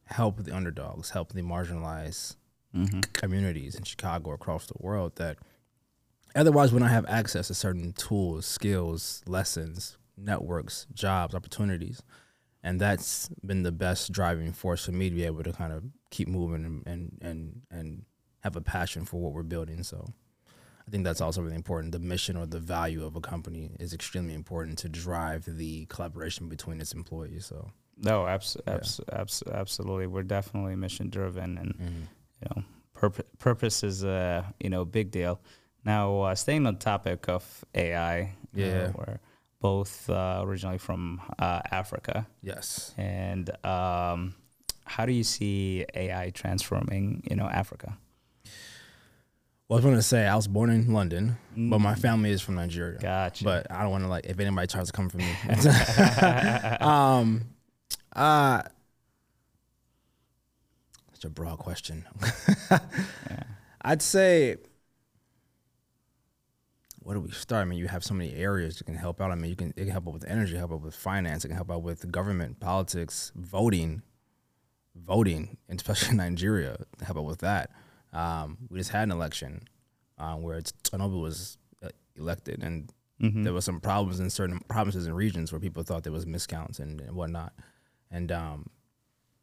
[0.04, 2.36] help the underdogs, help the marginalized
[2.76, 3.00] Mm-hmm.
[3.14, 5.38] communities in Chicago across the world that
[6.36, 12.02] otherwise would not have access to certain tools, skills, lessons, networks, jobs, opportunities.
[12.62, 15.82] And that's been the best driving force for me to be able to kind of
[16.10, 18.04] keep moving and and and, and
[18.40, 19.82] have a passion for what we're building.
[19.82, 20.12] So
[20.88, 21.92] I think that's also really important.
[21.92, 26.48] The mission or the value of a company is extremely important to drive the collaboration
[26.48, 27.44] between its employees.
[27.44, 30.06] So No, abs- abs- abs- absolutely.
[30.06, 31.74] We're definitely mission driven, and
[32.40, 32.62] you know,
[32.94, 35.40] purpose purpose is a you know big deal.
[35.84, 38.66] Now, uh, staying on the topic of AI, Yeah.
[38.66, 39.18] uh, we're
[39.60, 42.94] both uh, originally from uh, Africa, Yes.
[42.96, 44.34] and um,
[44.86, 47.98] how do you see AI transforming, you know, Africa?
[49.68, 52.40] Well, I was going to say I was born in London, but my family is
[52.40, 52.98] from Nigeria.
[52.98, 53.44] Gotcha.
[53.44, 55.30] But I don't want to like if anybody tries to come for me.
[56.80, 57.44] um,
[58.16, 58.62] uh,
[61.12, 62.06] such a broad question.
[63.82, 64.56] I'd say,
[67.00, 67.60] where do we start?
[67.60, 69.30] I mean, you have so many areas you can help out.
[69.30, 71.48] I mean, you can it can help out with energy, help out with finance, it
[71.48, 74.00] can help out with government, politics, voting,
[74.96, 77.70] voting, especially in Nigeria, help out with that.
[78.12, 79.62] Um, we just had an election
[80.18, 82.92] uh, where Tinubu was uh, elected, and
[83.44, 86.78] there was some problems in certain provinces and regions where people thought there was miscounts
[86.78, 87.52] and, and whatnot.
[88.10, 88.70] And um,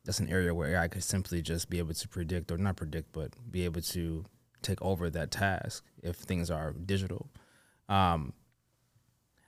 [0.06, 3.12] that's an area where AI could simply just be able to predict, or not predict,
[3.12, 4.24] but be able to
[4.62, 7.30] take over that task if things are digital.
[7.90, 8.34] Um,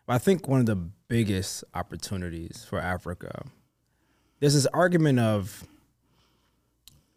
[0.10, 3.45] I think one of the biggest opportunities for Africa,
[4.39, 5.65] there's this argument of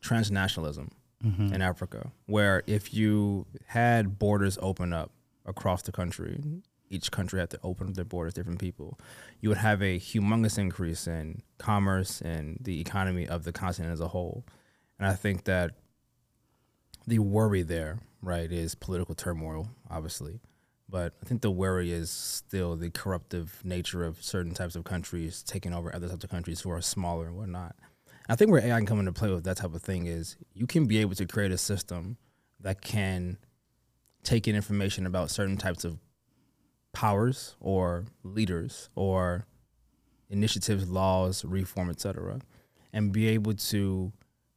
[0.02, 0.90] transnationalism
[1.24, 1.52] Mm-hmm.
[1.52, 5.12] in Africa, where if you had borders open up
[5.44, 6.40] across the country,
[6.88, 8.98] each country had to open up their borders, to different people,
[9.40, 14.00] you would have a humongous increase in commerce and the economy of the continent as
[14.00, 14.46] a whole.
[14.98, 15.72] And I think that
[17.06, 20.40] the worry there, right, is political turmoil, obviously.
[20.88, 25.42] But I think the worry is still the corruptive nature of certain types of countries
[25.42, 27.76] taking over other types of countries who are smaller and whatnot.
[28.28, 30.66] I think where AI can come into play with that type of thing is you
[30.66, 32.16] can be able to create a system
[32.61, 33.38] that can
[34.22, 35.98] take in information about certain types of
[36.92, 39.46] powers or leaders or
[40.28, 42.40] initiatives, laws, reform, etc.,
[42.92, 44.12] and be able to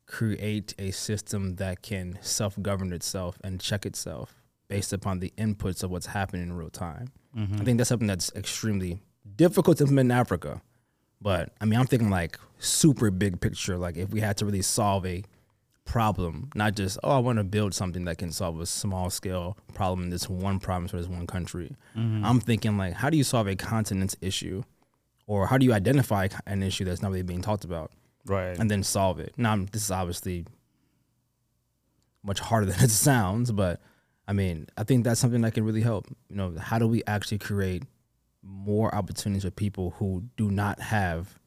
[0.05, 5.91] create a system that can self-govern itself and check itself based upon the inputs of
[5.91, 7.07] what's happening in real time.
[7.37, 7.61] Mm-hmm.
[7.61, 9.01] I think that's something that's extremely
[9.35, 10.61] difficult to implement in Africa.
[11.23, 13.77] But I mean, I'm thinking like super big picture.
[13.77, 15.23] Like if we had to really solve a
[15.85, 19.57] problem, not just oh, I want to build something that can solve a small scale
[19.73, 21.75] problem in this one province or this one country.
[21.97, 22.25] Mm-hmm.
[22.25, 24.63] I'm thinking like, how do you solve a continent's issue,
[25.25, 27.91] or how do you identify an issue that's not really being talked about,
[28.25, 28.57] right.
[28.59, 29.33] and then solve it?
[29.37, 30.45] Now, I'm- this is obviously
[32.21, 33.79] much harder than it sounds, but
[34.27, 36.07] I mean, I think that's something that can really help.
[36.29, 37.83] You know, how do we actually create
[38.43, 41.39] more opportunities for people who do not have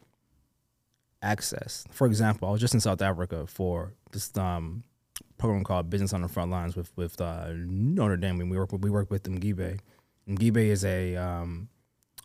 [1.22, 1.84] access?
[1.90, 4.84] For example, I was just in South Africa for this um,
[5.38, 8.38] program called Business on the Front Lines with with uh, Notre Dame.
[8.38, 9.78] We work with, we work with Mgibe.
[10.28, 11.68] Mgibe is a um,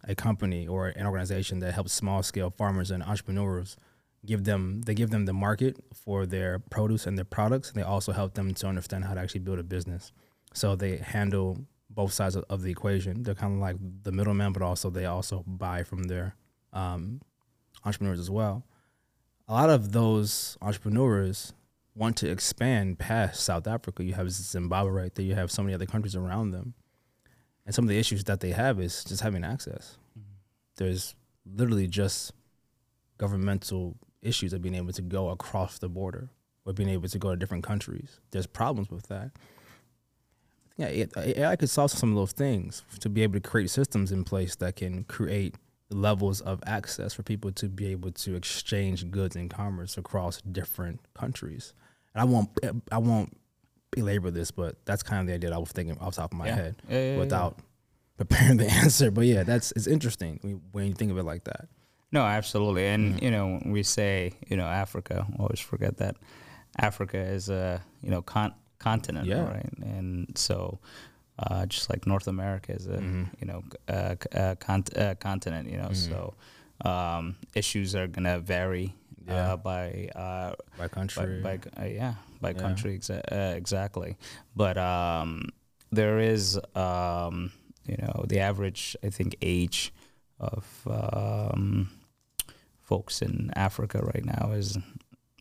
[0.07, 3.77] a company or an organization that helps small scale farmers and entrepreneurs
[4.25, 7.85] give them they give them the market for their produce and their products and they
[7.85, 10.11] also help them to understand how to actually build a business
[10.53, 11.57] so they handle
[11.93, 13.23] both sides of, of the equation.
[13.23, 16.35] They're kind of like the middleman but also they also buy from their
[16.73, 17.21] um,
[17.85, 18.65] entrepreneurs as well.
[19.47, 21.53] A lot of those entrepreneurs
[21.95, 24.03] want to expand past south africa.
[24.03, 25.25] You have zimbabwe right there.
[25.25, 26.73] You have so many other countries around them.
[27.65, 29.97] And some of the issues that they have is just having access.
[30.77, 32.33] There's literally just
[33.17, 36.29] governmental issues of being able to go across the border
[36.65, 38.19] or being able to go to different countries.
[38.31, 39.31] There's problems with that.
[40.87, 44.11] I think AI could solve some of those things to be able to create systems
[44.11, 45.55] in place that can create
[45.89, 50.99] levels of access for people to be able to exchange goods and commerce across different
[51.13, 51.73] countries.
[52.13, 52.49] And I won't
[52.91, 53.37] I won't
[53.91, 56.37] belabor this, but that's kind of the idea I was thinking off the top of
[56.37, 56.55] my Yeah.
[56.55, 57.17] head Yeah, yeah, yeah.
[57.19, 57.59] without
[58.17, 59.11] preparing the answer.
[59.11, 61.67] But yeah, that's it's interesting when- you think of it like that.
[62.13, 62.87] No, absolutely.
[62.87, 63.21] And Mm.
[63.23, 66.15] you know, we say you know Africa, always forget that
[66.77, 68.53] Africa is a you know con-
[68.89, 69.45] continent, Yeah.
[69.55, 69.73] right?
[69.95, 70.79] And so,
[71.39, 73.23] uh, just like North America is a Mm-hmm.
[73.39, 73.61] you know
[73.97, 76.33] uh, uh, con- uh, continent, you know, so
[76.91, 78.87] um, issues are gonna vary
[79.27, 79.53] Yeah.
[79.53, 81.41] uh, by uh, By country.
[81.41, 82.61] by, by uh, yeah by Yeah.
[82.65, 84.11] country exa- uh, exactly
[84.55, 85.29] but um
[85.99, 86.43] there is
[86.75, 87.51] um
[87.91, 89.93] you know the average i think age
[90.39, 91.89] of um
[92.81, 94.77] folks in africa right now is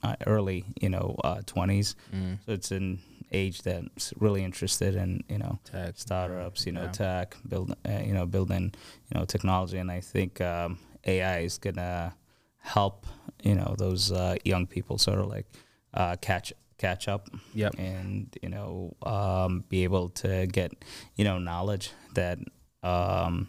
[0.03, 2.39] uh, early you know uh 20s Mm.
[2.45, 2.99] so it's an
[3.33, 5.95] age that's really interested in you know Tech.
[5.97, 6.93] startups, you know, Yeah.
[6.93, 8.73] tech, build, uh, you know, building,
[9.09, 12.15] you know, technology, and I think um, AI is gonna
[12.59, 13.07] help,
[13.43, 15.47] you know, those uh, young people sort of like
[15.95, 17.75] uh, catch catch up, Yep.
[17.79, 20.73] and you know, um, be able to get,
[21.17, 22.39] you know, knowledge that
[22.83, 23.49] um,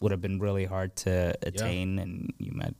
[0.00, 2.74] would have been really hard to attain, and you might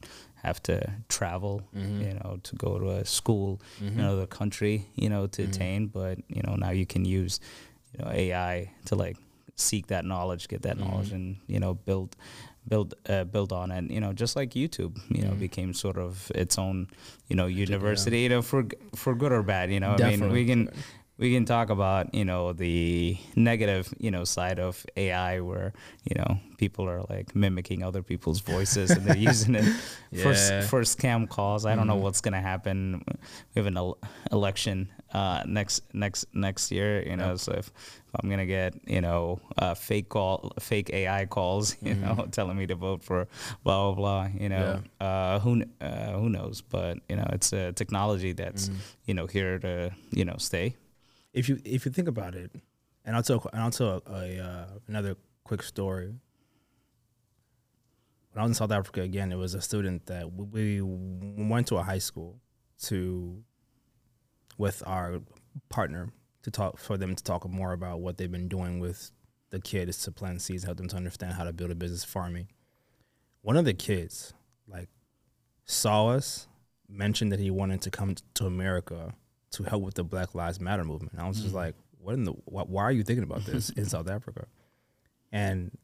[0.45, 0.77] have to
[1.09, 2.01] travel, Mm-hmm.
[2.03, 5.87] you know, to go to a school in another country, you know, to attain.
[5.89, 7.41] But you know, now you can use,
[7.93, 9.17] you know AI to like
[9.57, 12.17] seek that knowledge, get that knowledge, and you know build
[12.69, 13.91] build uh, build on it.
[13.91, 16.89] You know, just like YouTube, you know, became sort of its own
[17.29, 18.21] you know university.
[18.23, 19.71] You know, for for good or bad.
[19.71, 20.69] You know, I mean, we can
[21.17, 25.73] we can talk about you know the negative you know side of AI where
[26.09, 29.65] you know people are like mimicking other people's voices and they're using it
[30.23, 30.67] for Yeah.
[30.67, 31.65] for scam calls.
[31.67, 32.03] I don't know Mhm.
[32.03, 33.05] what's gonna happen.
[33.55, 33.99] We have an el-
[34.33, 37.03] election uh, next next next year.
[37.09, 37.39] You know, Yep.
[37.39, 41.95] so if, if I'm gonna get you know uh, fake call fake AI calls, you
[41.95, 42.17] Mm-hmm.
[42.19, 43.29] know, telling me to vote for
[43.63, 44.29] blah blah blah.
[44.43, 46.61] You know, uh, who uh, who knows?
[46.63, 48.79] But you know, it's a technology that's Mm-hmm.
[49.07, 50.75] you know here to you know stay.
[51.35, 52.51] If you if you think about it,
[53.05, 56.15] and I'll tell and I'll tell a, uh, another quick story.
[58.33, 61.67] When I was in South Africa again, it was a student that we we went
[61.69, 62.41] to a high school
[62.85, 63.43] to
[64.57, 65.21] with our
[65.69, 66.11] partner
[66.43, 69.11] to talk for them to talk more about what they've been doing with
[69.51, 72.49] the kids to plant seeds, help them to understand how to build a business farming.
[73.43, 74.33] One of the kids
[74.67, 74.89] like
[75.65, 76.49] saw us,
[76.89, 79.15] mentioned that he wanted to come to America
[79.55, 81.13] to help with the Black Lives Matter movement.
[81.19, 81.57] I was just mm.
[81.57, 84.47] like, what in the why, why are you thinking about this in South Africa?
[85.33, 85.77] And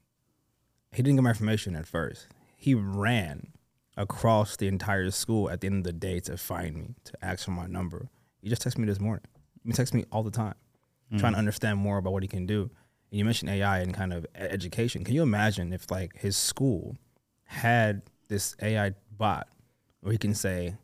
[0.93, 2.27] he didn't get my information at first.
[2.57, 3.53] He ran
[3.97, 7.45] across the entire school at the end of the day to find me, to ask
[7.45, 8.09] for my number.
[8.43, 9.25] He just texted me this morning.
[9.65, 10.55] He texts me all the time,
[11.13, 11.19] mm.
[11.19, 12.71] trying to understand more about what he can do.
[13.11, 15.05] And you mentioned AI and kind of education.
[15.05, 16.97] Can you imagine if like his school
[17.45, 19.49] had this AI bot
[20.01, 20.77] where he can say,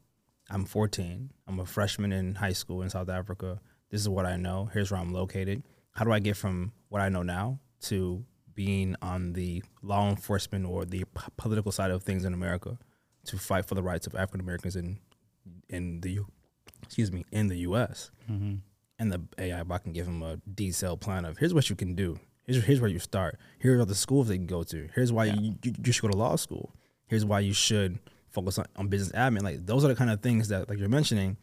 [0.50, 1.30] I'm 14.
[1.48, 3.60] I'm a freshman in high school in South Africa.
[3.90, 4.68] This is what I know.
[4.72, 5.62] Here's where I'm located.
[5.92, 10.66] How do I get from what I know now to being on the law enforcement
[10.66, 12.78] or the p- political side of things in America
[13.26, 14.98] to fight for the rights of African Americans in
[15.68, 16.26] in the U-
[16.82, 18.10] excuse me in the U.S.
[18.30, 18.56] Mm-hmm.
[18.98, 21.94] And the AI bot can give him a detailed plan of here's what you can
[21.94, 22.18] do.
[22.44, 23.38] Here's here's where you start.
[23.58, 24.88] Here are the schools they can go to.
[24.94, 26.72] Here's why you, you you should go to law school.
[27.06, 27.98] Here's why you should
[28.36, 29.42] focus on, on business admin.
[29.42, 31.36] Like those are the kind of things that like you're mentioning.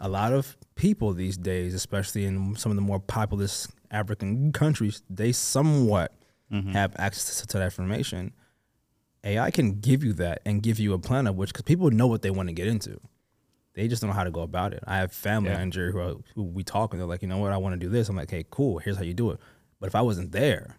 [0.00, 5.02] A lot of people these days, especially in some of the more populous African countries,
[5.10, 6.14] they somewhat
[6.50, 6.72] mm-hmm.
[6.72, 8.32] have access to that information.
[9.22, 12.06] AI can give you that and give you a plan of which because people know
[12.06, 12.98] what they want to get into.
[13.74, 14.82] They just don't know how to go about it.
[14.86, 15.56] I have family Yeah.
[15.60, 17.74] in Nigeria who, are, who we talk and they're like, you know what, I want
[17.74, 18.08] to do this.
[18.08, 18.78] I'm like, okay, cool.
[18.78, 19.38] Here's how you do it.
[19.78, 20.76] But if I wasn't there,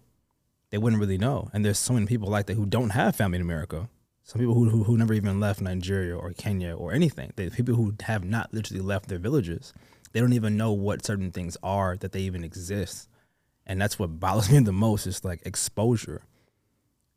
[0.71, 1.49] they wouldn't really know.
[1.53, 3.89] And there's so many people like that who don't have family in America.
[4.23, 7.33] Some people who, who, who never even left Nigeria or Kenya or anything.
[7.35, 9.73] They, people who have not literally left their villages.
[10.11, 13.09] They don't even know what certain things are that they even exist.
[13.65, 16.23] And that's what bothers me the most is like exposure.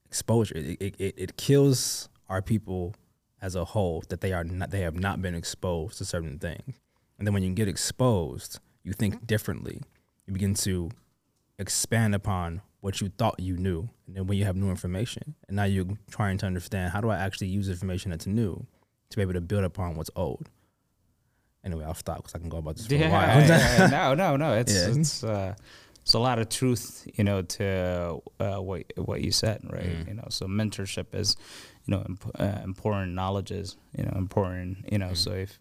[0.07, 0.57] Exposure.
[0.57, 2.95] It, it, it, it kills our people
[3.41, 6.81] as a whole that they are not they have not been exposed to certain things.
[7.19, 9.83] And then when you get exposed, you think differently.
[10.27, 10.91] You begin to
[11.59, 13.89] expand upon what you thought you knew.
[14.07, 17.09] And then when you have new information, and now you're trying to understand how do
[17.09, 18.67] I actually use information that's new
[19.11, 20.51] to be able to build upon what's old.
[21.65, 23.41] Anyway, I'll stop because I can go about this for a while.
[23.41, 24.53] Yeah, yeah, no, no, no.
[24.55, 24.95] It's Yeah.
[25.01, 25.55] it's uh,
[26.03, 29.97] it's a lot of truth, you know, to uh, what what you said, right?
[30.05, 30.09] Mm.
[30.09, 31.37] You know, so mentorship is,
[31.87, 33.13] you know, imp- uh, important.
[33.15, 34.93] Knowledge is, you know, important.
[34.93, 35.17] You know, Mm.
[35.17, 35.59] so if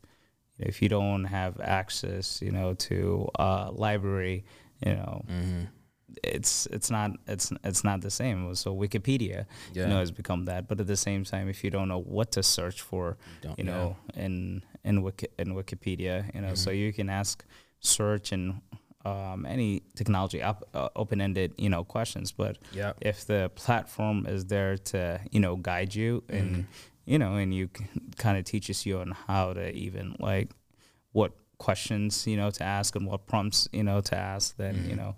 [0.60, 4.44] if you don't have access, you know, to a library,
[4.86, 5.62] you know, Mm-hmm.
[6.23, 8.54] It's it's not it's it's not the same.
[8.56, 9.84] So Wikipedia, Yeah.
[9.84, 10.67] you know, has become that.
[10.67, 13.65] But at the same time, if you don't know what to search for, Don't- you
[13.65, 16.80] know, in in Wiki, in Wikipedia, you know, so Mm-hmm.
[16.80, 17.43] you can ask,
[17.80, 18.62] search, and
[19.06, 22.32] um, any technology op- uh, open-ended, you know, questions.
[22.32, 22.93] But Yeah.
[23.02, 26.62] if the platform is there to, you know, guide you and Mm-hmm.
[27.06, 27.67] you know, and you
[28.17, 30.52] kind of teaches you on how to even like
[31.12, 34.95] what questions, you know, to ask and what prompts, you know, to ask, then you
[34.95, 35.15] know,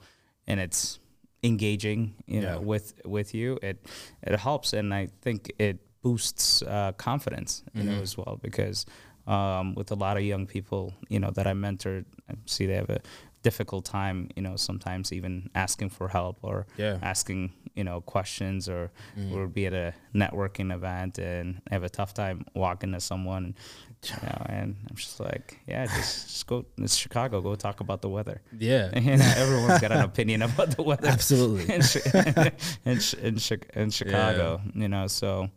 [0.48, 1.00] and it's
[1.44, 2.66] engaging, you know, Mm-hmm.
[2.66, 3.78] With with you, it
[4.24, 7.96] it helps, and I think it boosts uh, confidence, you Mm-hmm.
[7.96, 8.86] know, as well because
[9.28, 12.76] um, with a lot of young people, you know, that I mentored, I see they
[12.76, 13.00] have a
[13.42, 16.98] difficult time, you know, sometimes even asking for help or Yeah.
[17.02, 18.92] asking, you know, questions or
[19.34, 23.56] or be at a networking event and have a tough time walking to someone,
[24.10, 26.66] you know, and I'm just like, yeah, just, just go.
[26.78, 27.42] It's Chicago.
[27.42, 28.42] Go talk about the weather.
[28.58, 28.90] Yeah.
[29.16, 31.74] Know, everyone's got an opinion about the weather Absolutely.
[31.74, 31.82] in,
[32.86, 33.38] in, in,
[33.74, 34.62] in Chicago.
[34.74, 35.50] You know, so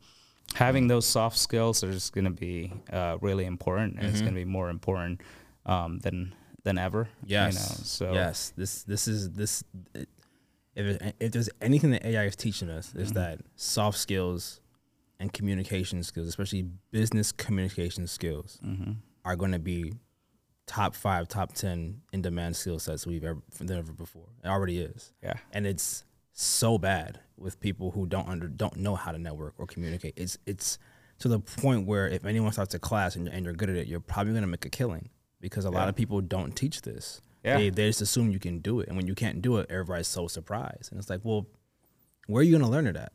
[0.55, 4.39] having those soft skills is going to be uh, really important, and it's going to
[4.39, 5.23] be more important
[5.67, 6.35] um, than
[6.65, 7.09] than ever.
[7.25, 7.55] Yes.
[7.55, 9.65] You know, so yes, this this is this.
[9.95, 10.09] It,
[10.75, 14.61] if it, if there's anything that AI is teaching us, is that soft skills
[15.21, 18.93] and communication skills, especially business communication skills, mm-hmm.
[19.25, 19.93] are going to be
[20.67, 24.29] top five, top ten in demand skill sets we've ever than ever before.
[24.45, 25.13] It already is.
[25.23, 25.35] Yeah.
[25.53, 29.67] And it's so bad with people who don't under don't know how to network or
[29.67, 30.15] communicate.
[30.17, 30.79] It's it's
[31.19, 33.89] to the point where if anyone starts a class and, and you're good at it,
[33.89, 35.09] you're probably gonna make a killing
[35.41, 37.21] because a lot of people don't teach this.
[37.45, 37.57] Yeah.
[37.57, 40.09] They they just assume you can do it, and when you can't do it, everybody's
[40.09, 40.93] so surprised.
[40.93, 41.47] And it's like, well,
[42.27, 43.13] where are you gonna learn it at?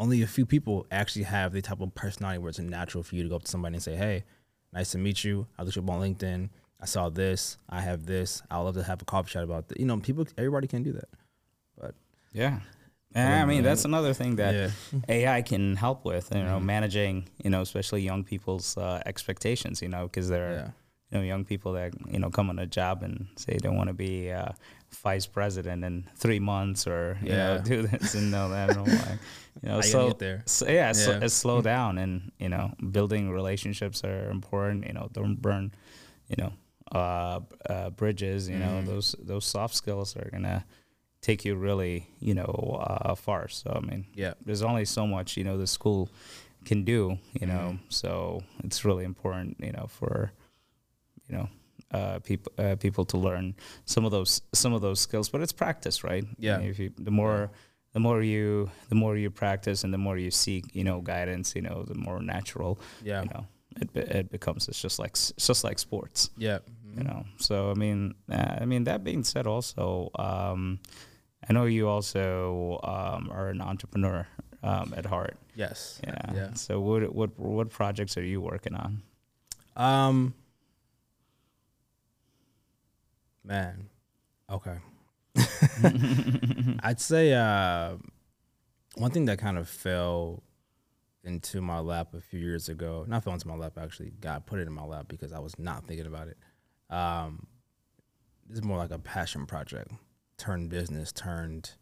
[0.00, 3.22] Only a few people actually have the type of personality where it's natural for you
[3.22, 4.24] to go up to somebody and say, "Hey,
[4.72, 5.46] nice to meet you.
[5.58, 6.48] I looked you up on LinkedIn.
[6.80, 7.58] I saw this.
[7.68, 8.42] I have this.
[8.50, 10.82] I would love to have a coffee chat about that." You know, people, everybody can
[10.82, 11.08] do that.
[11.78, 11.94] But
[12.32, 12.60] Yeah.
[13.14, 14.70] I mean, that's another thing that Yeah.
[15.08, 19.88] AI can help with, you know, managing, you know, especially young people's uh, expectations, you
[19.88, 20.70] know, because there are, Yeah.
[21.10, 23.88] you know, young people that, you know, come on a job and say they want
[23.88, 24.52] to be uh,
[24.90, 27.62] vice president in three months or, you know, Yeah.
[27.62, 28.70] do this and know that.
[28.70, 29.18] And I'm like,
[29.62, 30.42] you know, so, get there?
[30.46, 31.24] so yeah, so, Yeah.
[31.24, 35.72] uh, slow down and, you know, building relationships are important, you know, don't burn,
[36.28, 36.52] you know,
[36.92, 40.64] uh, uh, bridges, you know, those, those soft skills are to
[41.22, 43.48] take you really, you know, uh, far.
[43.48, 44.34] So, I mean, Yeah.
[44.44, 46.08] there's only so much, you know, the school
[46.64, 50.32] can do, you know, so it's really important, you know, for,
[51.28, 51.48] you know,
[51.92, 55.52] uh, people uh, people to learn some of those some of those skills, but it's
[55.52, 56.24] practice, right?
[56.38, 56.58] Yeah.
[56.60, 57.50] If you, the more
[57.92, 61.54] the more you the more you practice and the more you seek, you know, guidance,
[61.56, 63.22] you know, the more natural, Yeah.
[63.22, 63.46] you know,
[63.80, 64.68] it it becomes.
[64.68, 66.58] It's just like it's just like sports Yeah.
[66.96, 70.80] you know so i mean uh, i mean that being said also um
[71.48, 74.26] i know you also um are an entrepreneur
[74.64, 76.00] um at heart Yes.
[76.02, 76.54] yeah Yeah.
[76.54, 79.02] so what what what projects are you working on
[79.76, 80.34] Um.
[83.44, 83.88] Man.
[84.50, 84.78] Okay.
[86.82, 87.96] I'd say uh,
[88.96, 90.42] one thing that kind of fell
[91.22, 93.04] into my lap a few years ago.
[93.06, 94.12] Not fell into my lap actually.
[94.20, 96.38] God put it in my lap because I was not thinking about it.
[96.94, 97.46] Um,
[98.48, 99.92] this is more like a passion project,
[100.36, 101.72] turned business, turned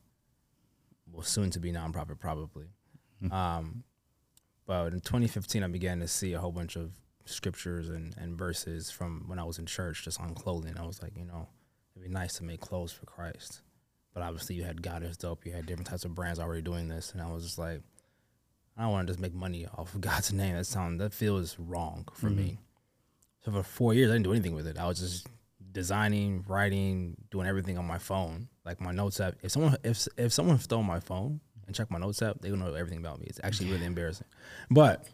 [1.11, 2.67] well soon to be nonprofit probably.
[3.33, 3.85] Um,
[4.67, 6.93] but in 2015, I began to see a whole bunch of
[7.29, 10.77] scriptures and, and verses from when I was in church just on clothing.
[10.79, 11.49] I was like, you know,
[11.95, 13.63] it'd be nice to make clothes for Christ.
[14.15, 15.47] But obviously, you had God is dope.
[15.47, 17.83] You had different types of brands already doing this, and I was just like,
[18.77, 20.55] I don't want to just make money off of God's name.
[20.55, 22.43] That sound that feels wrong for me.
[22.43, 22.63] Mm-hmm.
[23.45, 24.79] So for four years, I didn't do anything with it.
[24.79, 25.29] I was just
[25.73, 28.49] designing, writing, doing everything on my phone.
[28.65, 29.35] Like my notes app.
[29.43, 32.59] If someone if if someone stole my phone and checked my notes app, they would
[32.59, 33.27] know everything about me.
[33.29, 34.27] It's actually really embarrassing.
[34.71, 35.07] But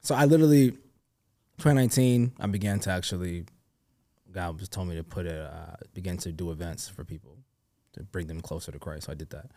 [0.00, 0.78] so I literally,
[1.58, 3.46] 2019, I began to actually.
[4.32, 7.38] God was told me to put it, uh, begin to do events for people
[7.94, 9.06] to bring them closer to Christ.
[9.06, 9.50] So I did that.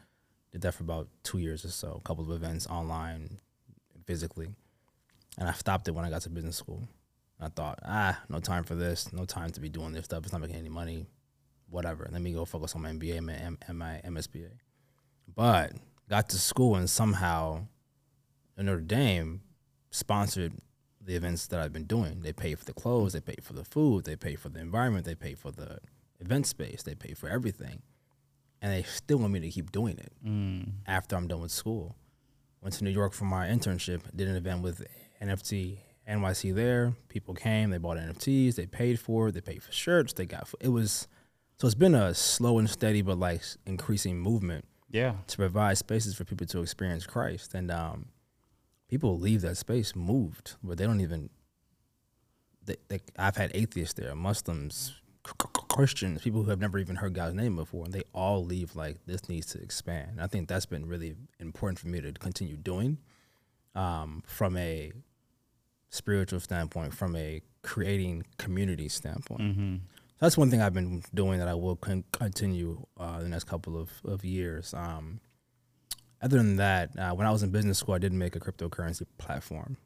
[0.54, 2.00] Did that for about two years or so.
[2.00, 3.39] A couple of events online,
[4.06, 4.47] physically,
[5.38, 6.88] and I stopped it when I got to business school.
[7.41, 9.12] I thought, ah, no time for this.
[9.14, 10.24] No time to be doing this stuff.
[10.24, 11.08] It's not making any money.
[11.70, 12.08] Whatever.
[12.12, 14.50] Let me go focus on my MBA and my, M- and my MSBA.
[15.34, 15.74] But
[16.10, 17.68] got to school and somehow
[18.58, 19.41] Notre Dame
[19.91, 20.54] sponsored
[21.10, 22.22] the events that I've been doing.
[22.22, 25.05] They pay for the clothes, they pay for the food, they pay for the environment,
[25.05, 25.80] they pay for the
[26.20, 27.82] event space, they pay for everything.
[28.62, 30.14] And they still want me to keep doing it
[30.86, 31.95] after I'm done with school.
[32.62, 34.86] Went to New York for my internship, did an event with
[35.20, 36.93] NFT NYC there.
[37.07, 40.47] People came, they bought NFTs, they paid for it, they paid for shirts, they got
[40.60, 41.07] it was
[41.57, 46.16] so it's been a slow and steady but like increasing movement yeah to provide spaces
[46.16, 47.55] for people to experience Christ.
[47.55, 48.10] And um,
[48.90, 51.30] people leave that space moved where they don't even.
[52.66, 57.36] They, they, I've had atheists there, Muslims, Christians, people who have never even heard God's
[57.36, 60.12] name before, and they all leave like this needs to expand.
[60.12, 62.98] And I think that's been really important for me to continue doing
[63.76, 64.92] um, from a
[65.90, 69.42] spiritual standpoint, from a creating community standpoint.
[69.42, 69.76] mm-hmm.
[70.20, 73.80] That's one thing I've been doing that I will con- continue uh, the next couple
[73.80, 74.74] of, of years.
[74.74, 75.22] Um,
[76.22, 79.06] other than that, uh, when I was in business school, I did make a cryptocurrency
[79.18, 79.78] platform.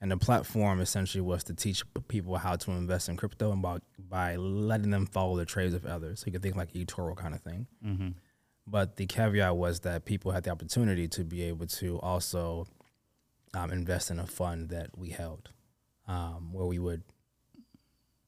[0.00, 3.78] And the platform essentially was to teach people how to invest in crypto and by,
[3.98, 6.20] by letting them follow the trades of others.
[6.20, 7.66] So you could think like eToro kind of thing.
[7.84, 8.08] Mm-hmm.
[8.66, 12.66] But the caveat was that people had the opportunity to be able to also
[13.52, 15.50] um, invest in a fund that we held,
[16.06, 17.02] um, where we would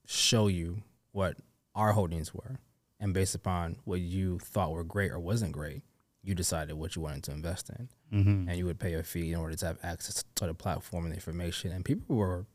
[0.06, 0.82] show you
[1.12, 1.36] what
[1.74, 2.58] our holdings were,
[3.00, 5.82] and based upon what you thought were great or wasn't great,
[6.22, 8.48] you decided what you wanted to invest in, Mm-hmm.
[8.48, 11.12] and you would pay a fee in order to have access to the platform and
[11.12, 11.72] the information.
[11.72, 12.46] And people were,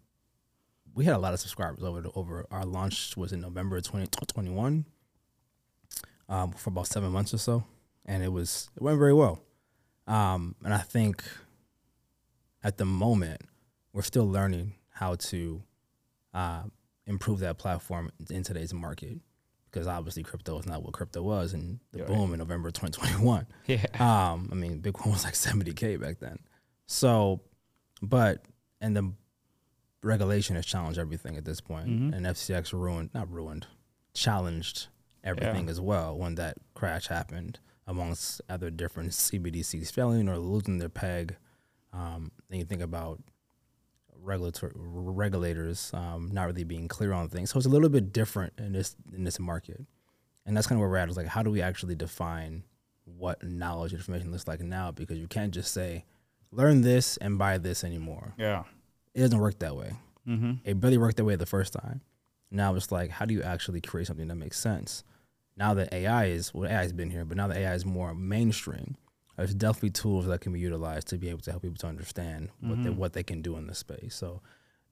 [0.93, 3.84] we had a lot of subscribers over the, over our launch was in November of
[3.84, 4.86] 2021
[6.30, 7.63] um, for about seven months or so,
[8.05, 9.41] and it was it went very well.
[10.07, 11.24] Um, and I think
[12.63, 13.41] at the moment
[13.93, 15.61] we're still learning how to
[16.34, 16.63] uh,
[17.05, 19.20] improve that platform in today's market
[19.72, 22.07] because obviously crypto is not what crypto was in the Right.
[22.07, 23.47] boom in November 2021.
[23.68, 23.86] Yeah.
[23.99, 26.39] Um, I mean, Bitcoin was like 70K back then.
[26.86, 27.41] So,
[28.01, 28.45] but,
[28.82, 29.11] and the
[30.03, 31.88] regulation has challenged everything at this point.
[31.89, 32.15] Mhm.
[32.15, 33.68] And FTX ruined, not ruined,
[34.13, 34.88] challenged
[35.24, 40.89] everything as well when that crash happened, amongst other different CBDCs failing or losing their
[40.89, 41.36] peg.
[41.93, 43.22] Um, then you think about
[44.28, 47.49] regulatory regulators um, not really being clear on things.
[47.49, 49.82] So it's a little bit different in this in this market,
[50.45, 51.09] and that's kind of where we're at.
[51.09, 52.63] Is like, how do we actually define
[53.05, 54.91] what knowledge information looks like now?
[54.91, 56.05] Because you can't just say,
[56.51, 58.34] learn this and buy this anymore.
[58.38, 58.63] Yeah.
[59.13, 59.93] It doesn't work that way.
[60.28, 60.53] Mm-hmm.
[60.65, 62.01] It barely worked that way the first time.
[62.51, 65.03] Now it's like, how do you actually create something that makes sense?
[65.55, 68.13] Now that AI is, well, AI has been here, but now that AI is more
[68.13, 68.95] mainstream,
[69.38, 72.49] there's definitely tools that can be utilized to be able to help people to understand
[72.59, 72.95] what they Mhm.
[72.97, 74.15] what they can do in this space.
[74.15, 74.41] So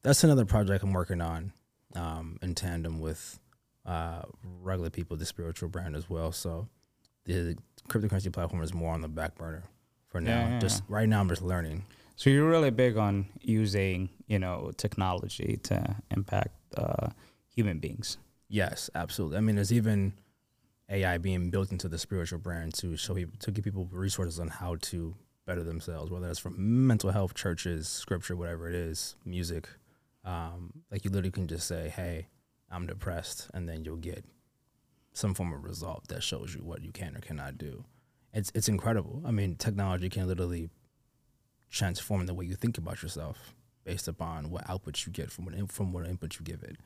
[0.03, 1.51] that's another project I'm working on
[1.95, 3.39] um, in tandem with
[3.85, 4.23] uh,
[4.61, 6.31] regular people, the spiritual brand as well.
[6.31, 6.67] So
[7.25, 7.55] the
[7.89, 9.63] cryptocurrency platform is more on the back burner
[10.07, 10.29] for now.
[10.45, 11.85] Yeah, yeah, just right now, I'm just learning.
[12.15, 17.09] So you're really big on using, you know, technology to impact uh,
[17.55, 18.17] human beings.
[18.47, 19.37] Yes, absolutely.
[19.37, 20.13] I mean, there's even
[20.89, 24.47] AI being built into the spiritual brand to show people to give people resources on
[24.49, 25.15] how to
[25.45, 29.69] better themselves, whether it's from mental health, churches, scripture, whatever it is, music.
[30.23, 32.27] Um, like you literally can just say, "Hey,
[32.69, 34.25] I'm depressed," and then you'll get
[35.13, 37.86] some form of result that shows you what you can or cannot do.
[38.33, 39.23] It's it's incredible.
[39.25, 40.69] I mean, technology can literally
[41.69, 45.71] transform the way you think about yourself based upon what outputs you get from what
[45.71, 46.77] from what input you give it.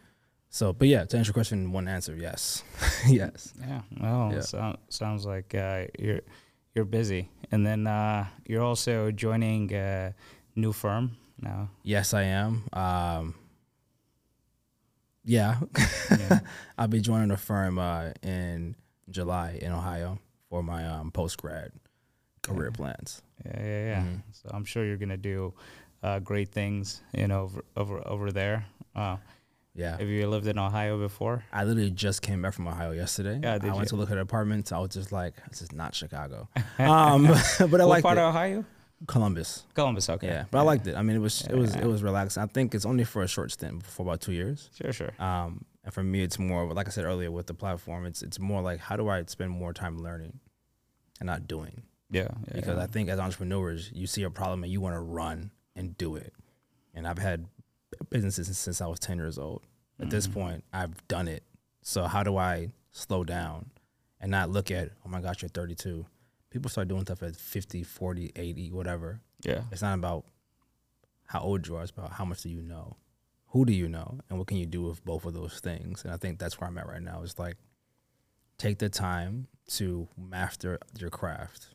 [0.50, 2.64] So, but yeah, to answer your question, one answer, yes,
[3.08, 3.54] yes.
[3.60, 3.82] Yeah.
[4.00, 4.42] Well, Yeah.
[4.42, 6.22] So, sounds like uh, you're
[6.76, 10.14] you're busy, and then uh, you're also joining a
[10.56, 11.70] new firm now.
[11.84, 12.64] Yes, I am.
[12.74, 13.36] Um,
[15.26, 15.60] yeah,
[16.18, 16.40] Yeah.
[16.78, 18.76] I'll be joining a firm uh, in
[19.10, 20.20] July in Ohio
[20.50, 21.72] for my um, post grad
[22.42, 22.78] career Okay.
[22.78, 23.22] plans.
[23.46, 24.02] Yeah, yeah, yeah.
[24.04, 24.22] Mhm.
[24.32, 25.54] So I'm sure you're gonna do
[26.02, 28.66] uh, great things, you know, over over, over there.
[28.96, 29.18] Uh,
[29.76, 31.44] Yeah, have you lived in Ohio before?
[31.54, 33.40] I literally just came back from Ohio yesterday.
[33.42, 33.90] Yeah, did I went you?
[33.90, 34.72] to look at apartments.
[34.72, 36.50] I was just like, this is not Chicago.
[36.80, 37.28] um,
[37.60, 38.22] but I like part it.
[38.22, 38.66] of Ohio?
[39.08, 39.64] Columbus.
[39.76, 40.10] Columbus.
[40.10, 40.28] Okay.
[40.28, 40.96] Yeah, but I liked it.
[40.96, 41.84] I mean, it was it was Yeah.
[41.84, 42.44] it was relaxing.
[42.44, 44.70] I think it's only for a short stint, for about two years.
[44.76, 45.12] Sure, sure.
[45.20, 48.06] Um, and for me, it's more like I said earlier with the platform.
[48.06, 50.40] It's it's more like how do I spend more time learning
[51.22, 51.84] and not doing?
[52.12, 52.24] Yeah.
[52.24, 52.84] yeah Because yeah.
[52.84, 56.16] I think as entrepreneurs, you see a problem and you want to run and do
[56.18, 56.34] it.
[56.94, 57.46] And I've had
[58.10, 59.64] businesses since, I was ten years old.
[60.00, 60.34] At this Mhm.
[60.34, 61.44] point, I've done it.
[61.82, 63.72] So how do I slow down
[64.20, 66.06] and not look at oh my gosh, you're 32.
[66.50, 69.22] People start doing stuff at 50, 40, 80, whatever.
[69.44, 69.64] yeah.
[69.72, 70.26] It's not about
[71.26, 71.84] how old you are.
[71.84, 72.98] It's about how much do you know,
[73.48, 76.04] who do you know, and what can you do with both of those things.
[76.04, 77.22] And I think that's where I'm at right now.
[77.24, 77.58] It's like
[78.58, 81.68] take the time to master your craft,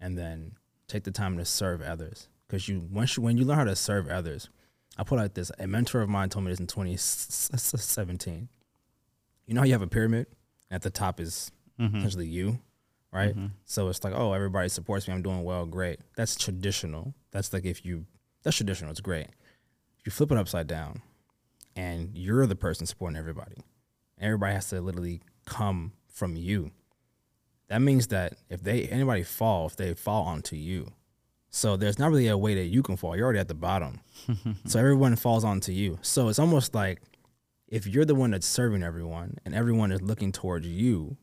[0.00, 2.28] and then take the time to serve others.
[2.46, 4.48] Because you once you when you learn how to serve others,
[4.96, 5.50] I put out this.
[5.58, 8.48] A mentor of mine told me this in 2017.
[9.46, 10.26] You know how you have a pyramid,
[10.70, 11.96] at the top is Mm-hmm.
[11.96, 12.60] essentially you,
[13.12, 13.36] right?
[13.36, 13.50] Mhm.
[13.64, 15.14] So it's like, oh, everybody supports me.
[15.14, 15.66] I'm doing well.
[15.66, 15.98] Great.
[16.16, 17.14] That's traditional.
[17.32, 18.06] That's like if you,
[18.44, 18.92] that's traditional.
[18.92, 19.26] It's great.
[19.98, 21.02] If you flip it upside down
[21.74, 23.56] and you're the person supporting everybody,
[24.20, 26.70] everybody has to literally come from you.
[27.66, 30.92] That means that if they, anybody fall, if they fall onto you.
[31.54, 33.16] So there's not really a way that you can fall.
[33.16, 34.00] You're already at the bottom.
[34.66, 36.00] so everyone falls onto you.
[36.02, 37.00] So it's almost like
[37.68, 41.16] if you're the one that's serving everyone and everyone is looking towards you,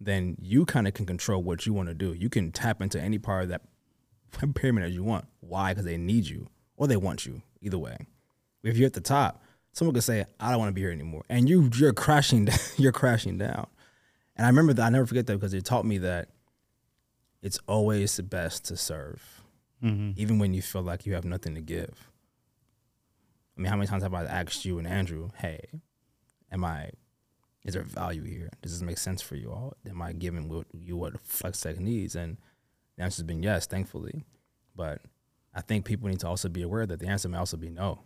[0.00, 2.12] then you kind of can control what you want to do.
[2.12, 3.62] You can tap into any part of that
[4.56, 5.26] pyramid as you want.
[5.38, 5.70] Why?
[5.70, 7.42] Because they need you or they want you.
[7.60, 7.98] Either way,
[8.64, 11.24] if you're at the top, someone could say, "I don't want to be here anymore,"
[11.28, 13.68] and you you're crashing you're crashing down.
[14.34, 16.30] And I remember that I never forget that because it taught me that
[17.42, 19.37] it's always the best to serve,
[19.82, 20.12] Mm-hmm.
[20.16, 22.10] even when you feel like you have nothing to give.
[23.56, 25.60] I mean, how many times have I asked you and Andrew, "Hey,
[26.50, 26.90] am I
[27.64, 28.50] is there value here?
[28.62, 29.74] Does this make sense for you all?
[29.86, 32.16] Am I giving what you what Flex Tech needs?
[32.16, 32.38] And
[32.96, 34.24] the answer's been yes, thankfully.
[34.74, 35.02] But
[35.54, 38.00] I think people need to also be aware that the answer may also be no.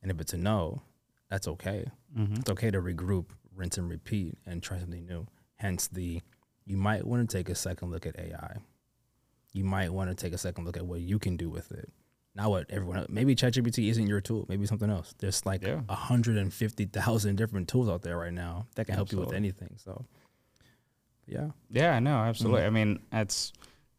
[0.00, 0.82] And if it's a no,
[1.28, 1.90] that's okay.
[2.16, 2.36] Mm-hmm.
[2.36, 5.26] It's okay to regroup, rinse and repeat, and try something new.
[5.56, 6.22] Hence the
[6.64, 8.56] you might want to take a second look at AI.
[9.56, 11.90] You might want to take a second look at what you can do with it.
[12.34, 13.06] Not what everyone else.
[13.08, 14.44] Maybe ChatGPT isn't your tool.
[14.48, 15.14] Maybe something else.
[15.18, 15.80] There's like Yeah.
[15.88, 19.76] 150,000 different tools out there right now that can help you with anything.
[19.78, 20.04] So,
[21.26, 21.48] yeah.
[21.70, 22.60] Yeah, no, absolutely.
[22.60, 22.66] Mm-hmm.
[22.76, 23.52] I mean, that's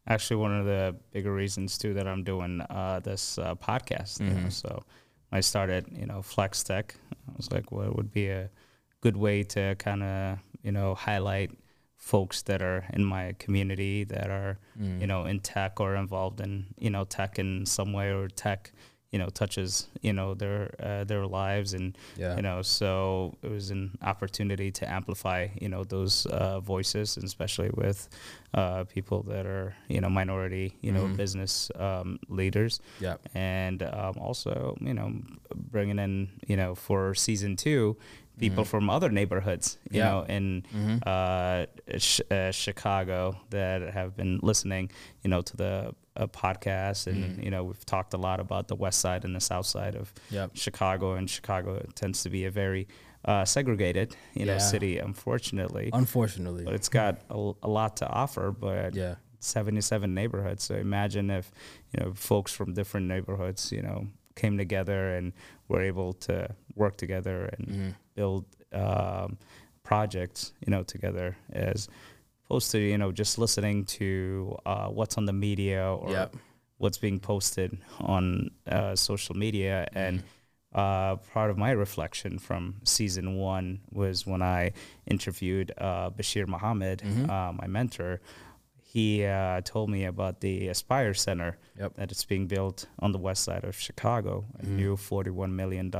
[0.06, 4.20] actually one of the bigger reasons too that I'm doing uh, this uh, podcast.
[4.20, 4.52] you know, Mhm.
[4.52, 4.84] So
[5.32, 6.94] I started, you know, Flex Tech,
[7.28, 8.48] I was like, what would be a
[9.00, 11.50] good way to kind of, you know, highlight
[11.98, 15.00] folks that are in my community that are, Mm.
[15.00, 18.70] you know, in tech or involved in, you know, tech in some way or tech,
[19.10, 22.36] you know, touches, you know, their uh, their lives and Yeah.
[22.36, 27.24] you know so it was an opportunity to amplify you know those uh, voices and
[27.24, 28.08] especially with
[28.54, 31.16] uh, people that are you know minority you know Mhm.
[31.16, 33.16] business um, leaders Yeah.
[33.34, 35.08] and um, also you know
[35.72, 37.96] bringing in you know for season two
[38.38, 39.96] people from other neighborhoods you Mm-hmm.
[39.96, 40.10] Yeah.
[40.10, 41.06] know in Mhm.
[41.06, 41.66] uh,
[41.98, 44.90] sh- uh, Chicago that have been listening,
[45.22, 47.42] you know, to the uh, podcast, and Mm-hmm.
[47.44, 50.12] you know, we've talked a lot about the west side and the south side of
[50.30, 50.50] Yep.
[50.54, 52.86] Chicago, and Chicago tends to be a very
[53.24, 55.90] uh, segregated, you know, city, unfortunately.
[55.92, 56.64] Unfortunately.
[56.64, 59.16] But it's got a, a lot to offer, but yeah.
[59.40, 60.64] 77 neighborhoods.
[60.64, 61.50] So imagine if,
[61.92, 64.06] you know, folks from different neighborhoods, you know,
[64.42, 65.32] came together and
[65.70, 66.36] were able to
[66.82, 67.90] work together and Mm-hmm.
[68.18, 69.28] build um,
[69.90, 71.88] projects, you know, together as
[72.44, 76.36] opposed to, you know, just listening to uh, what's on the media or Yep.
[76.82, 77.70] what's being posted
[78.00, 79.86] on uh, social media.
[79.94, 80.22] And
[80.74, 84.72] uh, part of my reflection from season one was when I
[85.06, 87.02] interviewed uh, Bashir Muhammad,
[87.34, 88.20] uh, my mentor.
[88.90, 91.96] He uh, told me about the Aspire Center Yep.
[91.96, 95.92] that it's being built on the west side of Chicago, a new $41 million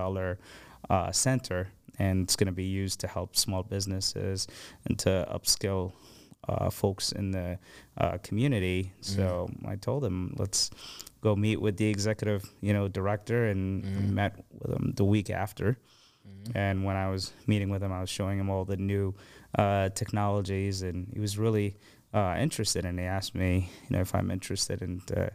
[0.88, 1.68] uh, center.
[1.98, 4.46] And it's going to be used to help small businesses
[4.86, 5.92] and to upskill
[6.48, 7.58] uh, folks in the
[7.98, 8.92] uh, community.
[9.02, 10.70] So I told him, let's
[11.20, 15.28] go meet with the executive, you know, director, and we met with him the week
[15.28, 15.76] after.
[16.54, 19.14] And when I was meeting with him, I was showing him all the new
[19.58, 21.76] uh, technologies, and he was really
[22.18, 22.84] uh, interested.
[22.84, 25.28] And they asked me, you know, if I'm interested in uh,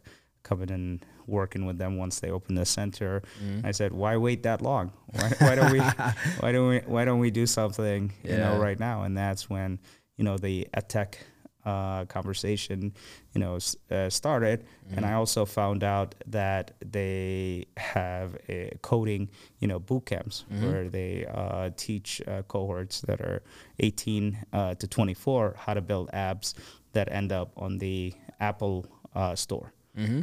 [0.43, 3.23] coming and working with them once they open the center.
[3.63, 4.91] I said, why wait that long?
[5.11, 5.79] Why, why don't we?
[6.39, 6.79] why don't we?
[6.79, 9.03] Why don't we do something, you know, right now?
[9.03, 9.79] And that's when
[10.17, 11.17] you know the tech
[11.65, 12.93] uh, conversation,
[13.33, 13.57] you know,
[13.91, 14.65] uh, started.
[14.95, 20.89] And I also found out that they have a coding, you know, boot camps where
[20.89, 23.41] they uh, teach uh, cohorts that are
[23.79, 26.53] 18 uh, to 24 how to build apps
[26.93, 28.85] that end up on the Apple
[29.15, 29.73] uh, store.
[29.97, 30.21] Mm-hmm.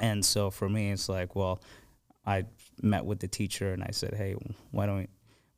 [0.00, 1.60] And so for me, it's like, well,
[2.26, 2.44] I
[2.82, 4.36] met with the teacher and I said, hey,
[4.70, 5.08] why don't we,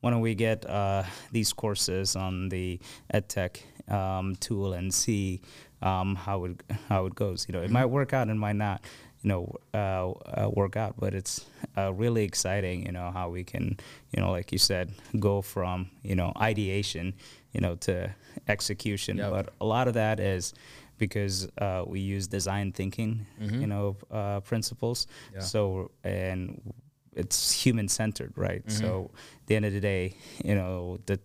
[0.01, 2.81] why don't we get uh, these courses on the
[3.13, 5.41] EdTech um, tool and see
[5.83, 7.47] um, how it how it goes.
[7.49, 8.83] You know, it might work out and might not.
[9.23, 11.45] You know, uh, uh, work out, but it's
[11.77, 12.87] uh, really exciting.
[12.87, 13.77] You know how we can,
[14.13, 17.13] you know, like you said, go from you know ideation,
[17.53, 18.15] you know, to
[18.49, 19.19] execution.
[19.19, 19.31] Yep.
[19.31, 20.55] But a lot of that is
[20.97, 25.07] because uh, we use design thinking, you know, uh, principles.
[25.35, 25.41] Yeah.
[25.41, 26.73] So and
[27.15, 28.63] it's human centered, right?
[28.71, 31.19] So at the end of the day, you know, the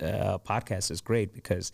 [0.00, 1.72] uh, podcast is great because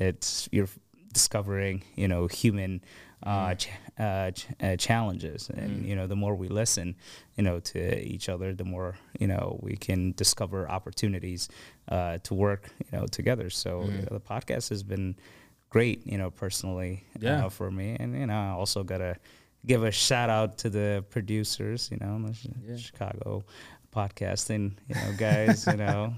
[0.00, 0.68] it's you're
[1.12, 2.82] discovering, you know, human
[3.22, 3.68] uh, ch-
[4.00, 6.96] uh, ch- uh, challenges, and you know, the more we listen,
[7.36, 11.48] you know, to each other, the more you know we can discover opportunities
[11.88, 13.48] uh, to work, you know, together.
[13.48, 15.14] So uh, the podcast has been
[15.70, 17.46] great, you know, personally Yeah.
[17.46, 19.16] uh, for me, and you know, I also gotta
[19.66, 22.32] give a shout out to the producers, you know,
[22.66, 22.76] Yeah.
[22.76, 23.44] Chicago
[23.94, 26.14] podcasting, you know, guys, you know,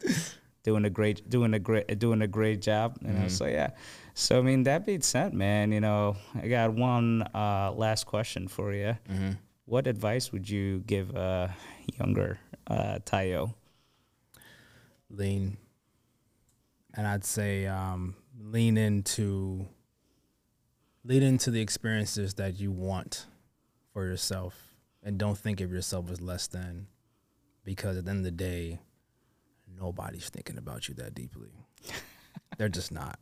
[0.64, 3.28] doing a great, doing a great, doing a great job, you know.
[3.28, 3.70] So yeah,
[4.14, 8.48] so I mean, that being said, man, you know, I got one uh, last question
[8.48, 8.96] for you.
[9.10, 9.32] Mm-hmm.
[9.66, 11.54] What advice would you give a
[11.98, 13.54] younger uh, Tayo?
[15.10, 15.56] lean
[16.94, 19.64] and i'd say um, lean into
[21.04, 23.26] lean into the experiences that you want
[23.92, 26.86] for yourself and don't think of yourself as less than
[27.64, 28.80] because at the end of the day
[29.78, 31.50] nobody's thinking about you that deeply
[32.58, 33.18] they're just not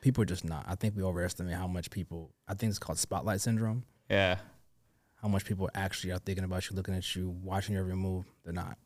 [0.00, 2.98] people are just not i think we overestimate how much people i think it's called
[2.98, 4.36] spotlight syndrome Yeah,
[5.22, 8.24] how much people actually are thinking about you, looking at you, watching your every move.
[8.44, 8.78] They're not.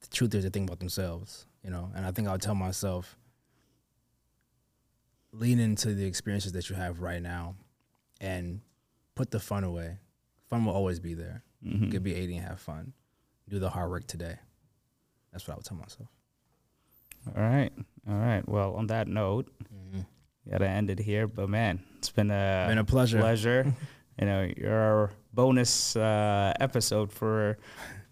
[0.00, 1.90] The truth is, they think about themselves, you know.
[1.94, 3.18] And I think I'll tell myself,
[5.32, 7.54] lean into the experiences that you have right now,
[8.20, 8.60] and
[9.14, 9.98] put the fun away.
[10.48, 11.42] Fun will always be there.
[11.60, 12.92] You could be 80 and have fun.
[13.48, 14.36] Do the hard work today.
[15.32, 16.08] That's what I would tell myself.
[17.36, 17.72] All right.
[18.08, 18.48] All right.
[18.48, 19.48] Well, on that note,
[20.50, 21.26] gotta end it here.
[21.26, 23.18] But man, it's been a Been a pleasure.
[23.18, 23.74] Pleasure.
[24.20, 27.58] you know, you're our bonus uh, episode for,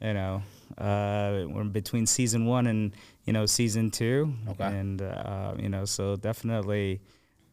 [0.03, 0.43] you know,
[0.77, 2.95] uh, we're between season one and
[3.27, 4.33] you know season two.
[4.49, 4.65] Okay.
[4.65, 7.01] And uh, you know, so definitely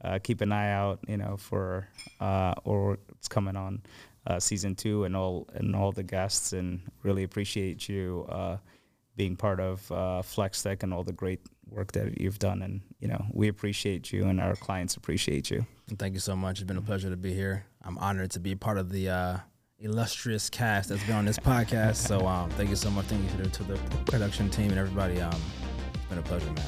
[0.04, 1.00] uh, keep an eye out.
[1.08, 1.88] You know, for
[2.20, 3.82] uh, or what's coming on
[4.28, 8.58] uh, season two and all and all the guests, and really appreciate you uh,
[9.16, 12.62] being part of uh, Flex Tech and all the great work that you've done.
[12.62, 15.66] And you know, we appreciate you, and our clients appreciate you.
[15.98, 16.60] Thank you so much.
[16.60, 17.66] It's been a pleasure to be here.
[17.84, 19.38] I'm honored to be part of the uh,
[19.84, 21.98] illustrious cast that's been on this podcast.
[21.98, 23.06] So um, thank you so much.
[23.06, 23.76] Thank you to the, to the
[24.06, 25.22] production team and everybody.
[25.22, 25.40] Um,
[25.94, 26.66] it's been a pleasure, man.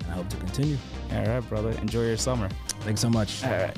[0.00, 0.78] And I hope to continue.
[1.12, 1.70] All right, brother.
[1.82, 2.48] Enjoy your summer.
[2.80, 3.44] Thanks so much.
[3.44, 3.76] All right.